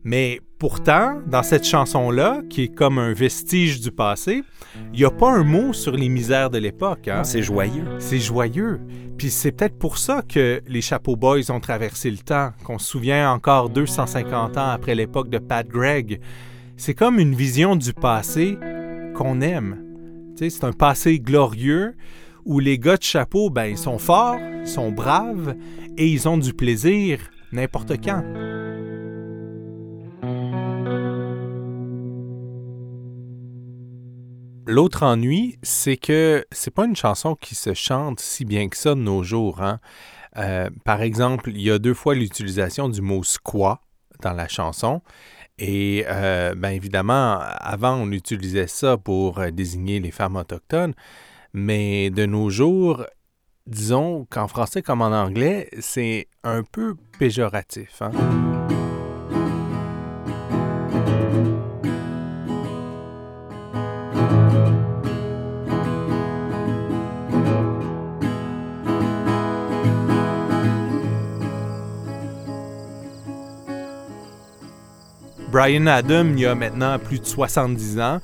Mais 0.05 0.41
pourtant, 0.59 1.21
dans 1.27 1.43
cette 1.43 1.65
chanson-là, 1.65 2.41
qui 2.51 2.65
est 2.65 2.75
comme 2.75 2.99
un 2.99 3.13
vestige 3.13 3.81
du 3.81 3.93
passé, 3.93 4.43
il 4.93 4.99
n'y 4.99 5.05
a 5.05 5.11
pas 5.11 5.31
un 5.31 5.45
mot 5.45 5.73
sur 5.73 5.93
les 5.93 6.09
misères 6.09 6.51
de 6.51 6.59
l'époque. 6.59 7.07
Hein? 7.07 7.23
C'est 7.25 7.43
joyeux. 7.43 7.85
C'est 7.99 8.19
joyeux. 8.19 8.81
Puis 9.17 9.31
c'est 9.31 9.53
peut-être 9.53 9.79
pour 9.79 9.99
ça 9.99 10.23
que 10.23 10.61
les 10.67 10.81
Chapeau 10.81 11.15
Boys 11.15 11.51
ont 11.51 11.61
traversé 11.61 12.11
le 12.11 12.19
temps, 12.19 12.51
qu'on 12.65 12.79
se 12.79 12.87
souvient 12.87 13.31
encore 13.31 13.71
250 13.71 14.57
ans 14.57 14.71
après 14.71 14.97
l'époque 14.97 15.29
de 15.31 15.39
Pat 15.39 15.67
Gregg. 15.67 16.21
C'est 16.77 16.95
comme 16.95 17.21
une 17.21 17.35
vision 17.35 17.77
du 17.77 17.93
passé 17.93 18.59
aime. 19.41 20.33
C'est 20.37 20.65
un 20.65 20.73
passé 20.73 21.21
glorieux 21.21 21.95
où 22.45 22.59
les 22.59 22.79
gars 22.79 22.97
de 22.97 23.03
chapeau, 23.03 23.51
ben, 23.51 23.67
ils 23.67 23.79
sont 23.79 23.99
forts, 23.99 24.41
sont 24.65 24.91
braves 24.91 25.55
et 25.97 26.09
ils 26.09 26.29
ont 26.29 26.39
du 26.39 26.53
plaisir 26.53 27.21
n'importe 27.53 28.03
quand. 28.03 28.25
L'autre 34.67 35.03
ennui, 35.03 35.59
c'est 35.63 35.97
que 35.97 36.47
c'est 36.51 36.73
pas 36.73 36.87
une 36.87 36.97
chanson 36.97 37.35
qui 37.35 37.55
se 37.55 37.75
chante 37.75 38.21
si 38.21 38.45
bien 38.45 38.69
que 38.69 38.77
ça 38.77 38.95
de 38.95 39.01
nos 39.01 39.23
jours. 39.23 39.61
Hein. 39.61 39.81
Euh, 40.39 40.71
par 40.85 41.03
exemple, 41.03 41.51
il 41.51 41.61
y 41.61 41.71
a 41.71 41.79
deux 41.79 41.95
fois 41.95 42.15
l'utilisation 42.15 42.89
du 42.89 43.03
mot 43.03 43.23
squat 43.23 43.81
dans 44.23 44.33
la 44.33 44.49
chanson. 44.49 45.03
Et 45.65 46.05
euh, 46.09 46.57
bien 46.57 46.71
évidemment, 46.71 47.39
avant, 47.41 47.95
on 47.95 48.11
utilisait 48.11 48.67
ça 48.67 48.97
pour 48.97 49.39
euh, 49.39 49.51
désigner 49.53 50.01
les 50.01 50.11
femmes 50.11 50.35
autochtones. 50.35 50.93
Mais 51.53 52.11
de 52.11 52.27
nos 52.27 52.51
jours, 52.51 53.07
disons 53.69 54.27
qu'en 54.29 54.49
français 54.49 54.83
comme 54.83 55.03
en 55.03 55.13
anglais, 55.13 55.69
c'est 55.79 56.27
un 56.43 56.65
peu 56.65 56.97
péjoratif. 57.17 58.03
Hein. 58.03 58.11
Brian 75.53 75.87
Adam, 75.87 76.29
il 76.33 76.41
y 76.41 76.47
a 76.47 76.55
maintenant 76.55 76.99
plus 76.99 77.21
de 77.21 77.27
70 77.27 78.01
ans. 78.01 78.21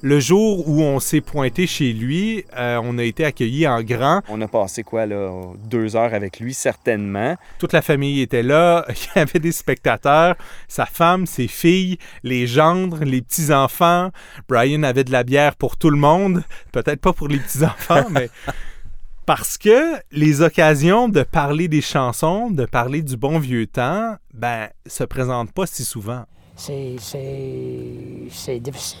Le 0.00 0.18
jour 0.18 0.68
où 0.68 0.82
on 0.82 0.98
s'est 0.98 1.20
pointé 1.20 1.68
chez 1.68 1.92
lui, 1.92 2.44
euh, 2.56 2.80
on 2.82 2.98
a 2.98 3.04
été 3.04 3.24
accueillis 3.24 3.68
en 3.68 3.84
grand. 3.84 4.22
On 4.28 4.40
a 4.40 4.48
passé 4.48 4.82
quoi, 4.82 5.06
là, 5.06 5.30
deux 5.64 5.94
heures 5.94 6.12
avec 6.12 6.40
lui, 6.40 6.54
certainement. 6.54 7.36
Toute 7.60 7.72
la 7.72 7.82
famille 7.82 8.20
était 8.20 8.42
là. 8.42 8.84
Il 8.88 9.18
y 9.18 9.20
avait 9.20 9.38
des 9.38 9.52
spectateurs. 9.52 10.34
Sa 10.66 10.84
femme, 10.84 11.26
ses 11.26 11.46
filles, 11.46 11.98
les 12.24 12.48
gendres, 12.48 13.04
les 13.04 13.22
petits-enfants. 13.22 14.10
Brian 14.48 14.82
avait 14.82 15.04
de 15.04 15.12
la 15.12 15.22
bière 15.22 15.54
pour 15.54 15.76
tout 15.76 15.90
le 15.90 15.98
monde. 15.98 16.42
Peut-être 16.72 17.00
pas 17.00 17.12
pour 17.12 17.28
les 17.28 17.38
petits-enfants, 17.38 18.06
mais 18.10 18.28
parce 19.24 19.56
que 19.56 20.00
les 20.10 20.42
occasions 20.42 21.08
de 21.08 21.22
parler 21.22 21.68
des 21.68 21.80
chansons, 21.80 22.50
de 22.50 22.64
parler 22.64 23.02
du 23.02 23.16
bon 23.16 23.38
vieux 23.38 23.68
temps, 23.68 24.16
ben, 24.34 24.68
se 24.84 25.04
présentent 25.04 25.52
pas 25.52 25.66
si 25.66 25.84
souvent 25.84 26.24
c'est, 26.56 26.96
c'est, 26.98 28.60
difficile, 28.60 29.00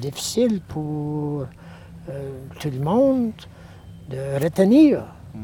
difficile 0.00 0.60
pour 0.60 1.46
euh, 2.08 2.30
tout 2.60 2.70
le 2.70 2.80
monde 2.80 3.32
de 4.08 4.42
retenir 4.42 5.04
mm. 5.34 5.40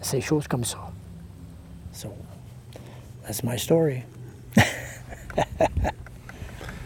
ces 0.00 0.20
choses 0.20 0.48
comme 0.48 0.64
ça. 0.64 0.78
So, 1.92 2.08
that's 3.22 3.42
my 3.44 3.58
story. 3.58 4.04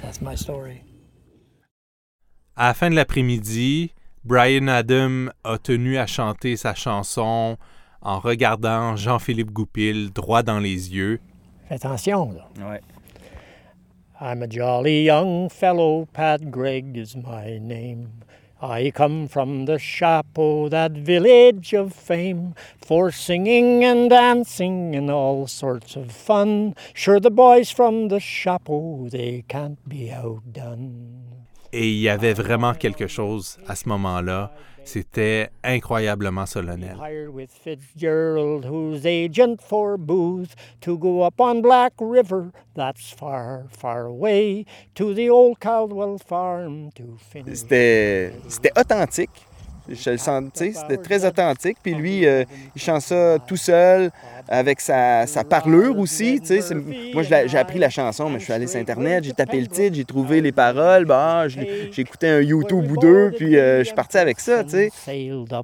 that's 0.02 0.20
my 0.20 0.36
story. 0.36 0.82
À 2.56 2.68
la 2.68 2.74
fin 2.74 2.90
de 2.90 2.96
l'après-midi, 2.96 3.92
Brian 4.24 4.66
Adam 4.66 5.28
a 5.44 5.58
tenu 5.58 5.96
à 5.96 6.06
chanter 6.06 6.56
sa 6.56 6.74
chanson 6.74 7.56
en 8.02 8.18
regardant 8.18 8.96
Jean-Philippe 8.96 9.52
Goupil 9.52 10.10
droit 10.12 10.42
dans 10.42 10.58
les 10.58 10.92
yeux. 10.94 11.20
Fais 11.68 11.76
attention, 11.76 12.32
là. 12.32 12.68
Ouais. 12.68 12.80
I'm 14.20 14.42
a 14.42 14.48
jolly 14.48 15.04
young 15.04 15.48
fellow, 15.48 16.08
Pat 16.12 16.50
Gregg 16.50 16.96
is 16.96 17.14
my 17.14 17.56
name. 17.58 18.24
I 18.60 18.90
come 18.90 19.28
from 19.28 19.66
the 19.66 19.78
chapeau, 19.78 20.64
oh, 20.64 20.68
that 20.70 20.90
village 20.90 21.72
of 21.72 21.92
fame, 21.92 22.56
for 22.84 23.12
singing 23.12 23.84
and 23.84 24.10
dancing 24.10 24.96
and 24.96 25.08
all 25.08 25.46
sorts 25.46 25.94
of 25.94 26.10
fun. 26.10 26.74
Sure, 26.94 27.20
the 27.20 27.30
boys 27.30 27.70
from 27.70 28.08
the 28.08 28.18
chapeau, 28.18 29.04
oh, 29.04 29.08
they 29.08 29.44
can't 29.46 29.78
be 29.88 30.10
outdone. 30.10 31.22
Et 31.72 31.86
il 31.86 32.00
y 32.00 32.08
avait 32.08 32.32
vraiment 32.32 32.74
quelque 32.74 33.06
chose 33.06 33.58
à 33.68 33.76
ce 33.76 33.88
moment-là 33.88 34.50
C'était 34.88 35.50
incroyablement 35.62 36.46
solennel. 36.46 36.96
with 37.30 37.50
Fitzgerald, 37.52 38.64
who's 38.64 39.04
agent 39.04 39.60
for 39.60 39.98
booze, 39.98 40.56
to 40.80 40.96
go 40.96 41.20
up 41.20 41.38
on 41.42 41.60
Black 41.60 41.92
River, 42.00 42.52
that's 42.74 43.10
far, 43.12 43.66
far 43.68 44.06
away, 44.06 44.64
to 44.94 45.12
the 45.12 45.28
old 45.28 45.60
Caldwell 45.60 46.16
farm 46.16 46.90
to 46.92 47.18
finish. 47.18 47.58
C'était, 47.58 48.32
c'était 48.48 48.72
authentique. 48.78 49.47
Je 49.88 50.10
le 50.10 50.18
sens, 50.18 50.44
c'était 50.54 50.96
très 50.98 51.24
authentique. 51.24 51.78
Puis 51.82 51.94
lui, 51.94 52.26
euh, 52.26 52.44
il 52.76 52.80
chante 52.80 53.02
ça 53.02 53.38
tout 53.46 53.56
seul 53.56 54.10
avec 54.48 54.80
sa, 54.80 55.26
sa 55.26 55.44
parlure 55.44 55.98
aussi. 55.98 56.40
Moi, 57.14 57.22
j'ai 57.22 57.58
appris 57.58 57.78
la 57.78 57.90
chanson, 57.90 58.28
mais 58.30 58.38
je 58.38 58.44
suis 58.44 58.52
allé 58.52 58.66
sur 58.66 58.80
Internet, 58.80 59.24
j'ai 59.24 59.32
tapé 59.32 59.60
le 59.60 59.66
titre, 59.66 59.94
j'ai 59.96 60.04
trouvé 60.04 60.40
les 60.40 60.52
paroles. 60.52 61.04
Bah, 61.04 61.48
j'ai 61.48 61.90
écouté 61.96 62.28
un 62.28 62.40
YouTube 62.40 62.90
ou 62.90 62.96
deux, 62.96 63.32
puis 63.36 63.56
euh, 63.56 63.80
je 63.80 63.84
suis 63.84 63.94
parti 63.94 64.18
avec 64.18 64.40
ça. 64.40 64.64
tu 64.64 64.70
sais. 64.70 64.90
On 65.32 65.46
a 65.54 65.62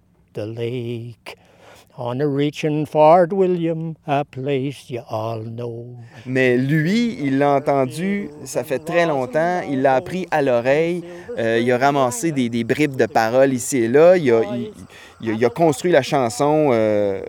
reaching 1.98 2.87
Fort 2.87 3.33
William, 3.33 3.94
a 4.07 4.24
place 4.24 4.90
you 4.90 5.02
all 5.09 5.42
know. 5.44 5.96
Mais 6.26 6.57
lui, 6.57 7.18
il 7.20 7.38
l'a 7.38 7.50
entendu, 7.50 8.30
ça 8.44 8.64
fait 8.64 8.78
très 8.78 9.07
longtemps, 9.07 9.62
il 9.70 9.83
l'a 9.83 9.94
appris 9.94 10.26
à 10.30 10.42
l'oreille, 10.42 11.02
euh, 11.38 11.61
il 11.61 11.70
a 11.70 11.78
ramassé 11.78 12.33
des, 12.33 12.48
des, 12.48 12.64
bribes 12.64 12.96
de 12.96 13.07
paroles 13.07 13.52
ici 13.52 13.78
et 13.78 13.88
là, 13.88 14.16
il 14.16 15.44
a, 15.44 15.50
construit 15.50 15.92
la 15.92 16.02
chanson 16.02 16.70
euh, 16.72 17.20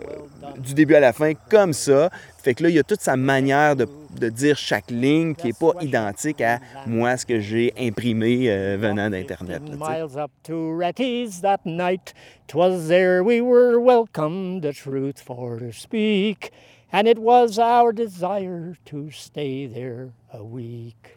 du 0.58 0.74
début 0.74 0.94
à 0.94 1.00
la 1.00 1.12
fin 1.12 1.32
comme 1.48 1.72
ça. 1.72 2.10
Fait 2.42 2.54
que 2.54 2.62
là, 2.62 2.70
il 2.70 2.78
a 2.78 2.82
toute 2.82 3.00
sa 3.00 3.16
manière 3.16 3.76
de, 3.76 3.86
de 4.18 4.28
dire 4.28 4.56
chaque 4.56 4.90
ligne 4.90 5.34
qui 5.34 5.48
n'est 5.48 5.52
pas 5.52 5.72
identique 5.80 6.40
à 6.40 6.60
moi, 6.86 7.16
ce 7.16 7.26
que 7.26 7.40
j'ai 7.40 7.72
imprimé 7.78 8.50
euh, 8.50 8.76
venant 8.78 9.10
d'Internet. 9.10 9.62
Miles 9.62 10.16
up 10.16 10.30
to 10.42 10.72
Ratties 10.72 11.40
that 11.42 11.60
night, 11.64 12.14
twas 12.48 12.88
there 12.88 13.22
we 13.22 13.40
were 13.40 13.78
welcome, 13.78 14.60
the 14.60 14.72
truth 14.72 15.20
for 15.20 15.58
to 15.58 15.72
speak, 15.72 16.50
and 16.92 17.06
it 17.06 17.18
was 17.18 17.58
our 17.58 17.92
desire 17.92 18.76
to 18.86 19.10
stay 19.10 19.66
there 19.66 20.10
a 20.32 20.42
week. 20.42 21.16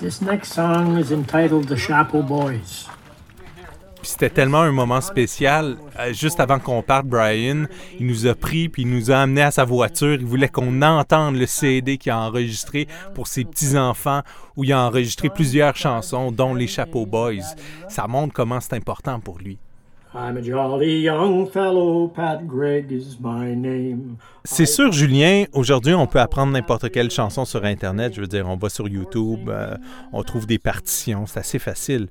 This 0.00 0.20
next 0.20 0.52
song 0.52 0.98
is 0.98 1.12
entitled 1.12 1.68
The 1.68 1.76
Chapeau 1.76 2.22
Boys 2.22 2.88
c'était 4.04 4.30
tellement 4.30 4.60
un 4.60 4.72
moment 4.72 5.00
spécial. 5.00 5.76
Euh, 5.98 6.12
juste 6.12 6.40
avant 6.40 6.58
qu'on 6.58 6.82
parte, 6.82 7.06
Brian, 7.06 7.64
il 7.98 8.06
nous 8.06 8.26
a 8.26 8.34
pris 8.34 8.68
puis 8.68 8.82
il 8.82 8.90
nous 8.90 9.10
a 9.10 9.16
amené 9.16 9.42
à 9.42 9.50
sa 9.50 9.64
voiture. 9.64 10.14
Il 10.14 10.26
voulait 10.26 10.48
qu'on 10.48 10.82
entende 10.82 11.36
le 11.36 11.46
CD 11.46 11.98
qu'il 11.98 12.12
a 12.12 12.18
enregistré 12.18 12.86
pour 13.14 13.26
ses 13.26 13.44
petits-enfants, 13.44 14.22
où 14.56 14.64
il 14.64 14.72
a 14.72 14.86
enregistré 14.86 15.30
plusieurs 15.30 15.76
chansons, 15.76 16.30
dont 16.30 16.54
les 16.54 16.66
Chapeau 16.66 17.06
Boys. 17.06 17.54
Ça 17.88 18.06
montre 18.06 18.32
comment 18.32 18.60
c'est 18.60 18.74
important 18.74 19.20
pour 19.20 19.38
lui. 19.38 19.58
C'est 24.44 24.66
sûr, 24.66 24.92
Julien, 24.92 25.44
aujourd'hui, 25.52 25.92
on 25.92 26.06
peut 26.06 26.20
apprendre 26.20 26.52
n'importe 26.52 26.90
quelle 26.92 27.10
chanson 27.10 27.44
sur 27.44 27.64
Internet. 27.64 28.14
Je 28.14 28.20
veux 28.20 28.28
dire, 28.28 28.48
on 28.48 28.56
va 28.56 28.68
sur 28.68 28.86
YouTube, 28.86 29.48
euh, 29.48 29.76
on 30.12 30.22
trouve 30.22 30.46
des 30.46 30.60
partitions, 30.60 31.26
c'est 31.26 31.40
assez 31.40 31.58
facile. 31.58 32.06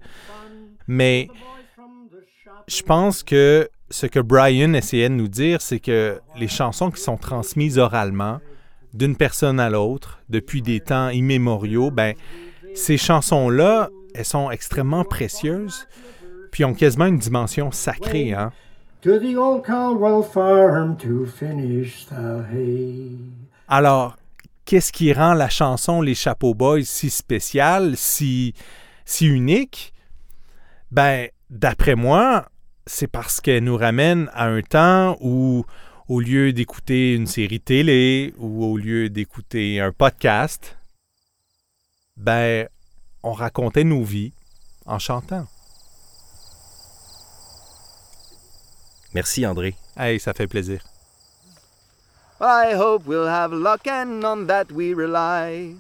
Mais 0.86 1.30
je 2.68 2.82
pense 2.82 3.24
que 3.24 3.70
ce 3.90 4.06
que 4.06 4.20
Brian 4.20 4.74
essayait 4.74 5.10
de 5.10 5.14
nous 5.14 5.28
dire, 5.28 5.62
c'est 5.62 5.80
que 5.80 6.20
les 6.36 6.48
chansons 6.48 6.92
qui 6.92 7.02
sont 7.02 7.18
transmises 7.18 7.78
oralement 7.78 8.40
d'une 8.94 9.16
personne 9.16 9.60
à 9.60 9.70
l'autre 9.70 10.20
depuis 10.30 10.62
des 10.62 10.80
temps 10.80 11.10
immémoriaux, 11.10 11.92
ben 11.92 12.14
ces 12.76 12.98
chansons-là, 12.98 13.90
elles 14.16 14.26
sont 14.26 14.50
extrêmement 14.52 15.04
précieuses, 15.04 15.88
puis 16.52 16.66
ont 16.66 16.74
quasiment 16.74 17.06
une 17.06 17.20
dimension 17.20 17.72
sacrée, 17.72 18.34
hein. 18.34 18.52
Alors, 23.68 24.16
qu'est-ce 24.64 24.94
qui 24.94 25.12
rend 25.12 25.34
la 25.34 25.50
chanson 25.50 26.02
Les 26.02 26.16
Chapeaux 26.16 26.54
Boys 26.54 26.84
si 26.84 27.10
spéciale, 27.10 27.98
si, 27.98 28.54
si 29.04 29.28
unique, 29.28 29.94
ben, 30.90 31.28
d'après 31.50 31.96
moi, 31.96 32.46
c'est 32.86 33.08
parce 33.08 33.42
qu'elle 33.42 33.64
nous 33.64 33.78
ramène 33.78 34.30
à 34.34 34.46
un 34.46 34.62
temps 34.62 35.18
où, 35.22 35.66
au 36.08 36.20
lieu 36.20 36.54
d'écouter 36.54 37.14
une 37.14 37.28
série 37.28 37.60
télé 37.62 38.34
ou 38.38 38.66
au 38.66 38.78
lieu 38.78 39.10
d'écouter 39.10 39.80
un 39.80 39.92
podcast, 39.92 40.78
ben, 42.18 42.68
on 43.24 43.32
racontait 43.34 43.84
nos 43.84 44.04
vies 44.04 44.34
en 44.86 45.00
chantant. 45.00 45.48
Merci 49.14 49.46
André. 49.46 49.76
Hey, 49.96 50.20
ça 50.20 50.34
fait 50.34 50.48
plaisir. 50.48 50.84
I 52.42 52.74
hope 52.74 53.06
we'll 53.08 53.28
have 53.28 53.54
luck 53.54 53.88
and 53.88 54.24
on 54.24 54.48
that 54.48 54.72
we 54.72 54.94
rely. 54.94 55.76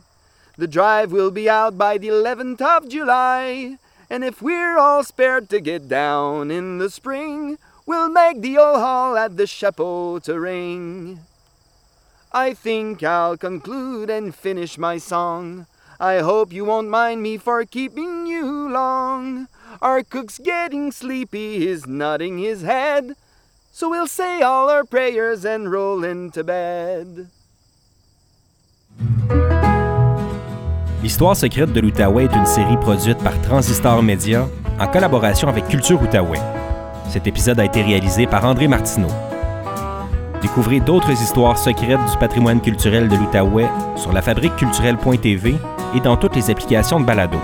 The 0.57 0.67
drive 0.67 1.11
will 1.11 1.31
be 1.31 1.49
out 1.49 1.77
by 1.77 1.97
the 1.97 2.09
11th 2.09 2.61
of 2.61 2.87
July. 2.87 3.77
And 4.09 4.23
if 4.23 4.41
we're 4.41 4.77
all 4.77 5.03
spared 5.03 5.49
to 5.49 5.59
get 5.59 5.87
down 5.87 6.51
in 6.51 6.77
the 6.77 6.89
spring, 6.89 7.57
we'll 7.85 8.09
make 8.09 8.41
the 8.41 8.57
old 8.57 8.77
hall 8.77 9.17
at 9.17 9.37
the 9.37 9.47
chapeau 9.47 10.19
to 10.19 10.39
ring. 10.39 11.19
I 12.31 12.53
think 12.53 13.03
I'll 13.03 13.37
conclude 13.37 14.09
and 14.09 14.33
finish 14.33 14.77
my 14.77 14.97
song. 14.97 15.67
I 15.99 16.19
hope 16.19 16.51
you 16.51 16.65
won't 16.65 16.89
mind 16.89 17.21
me 17.21 17.37
for 17.37 17.63
keeping 17.65 18.25
you 18.25 18.69
long. 18.69 19.47
Our 19.81 20.03
cook's 20.03 20.39
getting 20.39 20.91
sleepy, 20.91 21.59
he's 21.59 21.87
nodding 21.87 22.39
his 22.39 22.61
head. 22.61 23.15
So 23.71 23.89
we'll 23.89 24.07
say 24.07 24.41
all 24.41 24.69
our 24.69 24.83
prayers 24.83 25.45
and 25.45 25.71
roll 25.71 26.03
into 26.03 26.43
bed. 26.43 27.29
L'histoire 31.03 31.35
secrète 31.35 31.73
de 31.73 31.81
l'Outaouais 31.81 32.23
est 32.23 32.33
une 32.33 32.45
série 32.45 32.77
produite 32.77 33.17
par 33.17 33.39
Transistor 33.41 34.01
Media 34.01 34.47
en 34.79 34.87
collaboration 34.87 35.49
avec 35.49 35.67
Culture 35.67 36.01
Outaouais. 36.01 36.39
Cet 37.09 37.27
épisode 37.27 37.59
a 37.59 37.65
été 37.65 37.81
réalisé 37.81 38.25
par 38.25 38.45
André 38.45 38.69
Martineau. 38.69 39.09
Découvrez 40.41 40.79
d'autres 40.79 41.11
histoires 41.11 41.57
secrètes 41.57 41.99
du 42.09 42.17
patrimoine 42.17 42.61
culturel 42.61 43.09
de 43.09 43.17
l'Outaouais 43.17 43.67
sur 43.97 44.13
lafabriqueculturelle.tv 44.13 45.55
et 45.93 45.99
dans 45.99 46.15
toutes 46.15 46.37
les 46.37 46.49
applications 46.49 47.01
de 47.01 47.05
balado. 47.05 47.37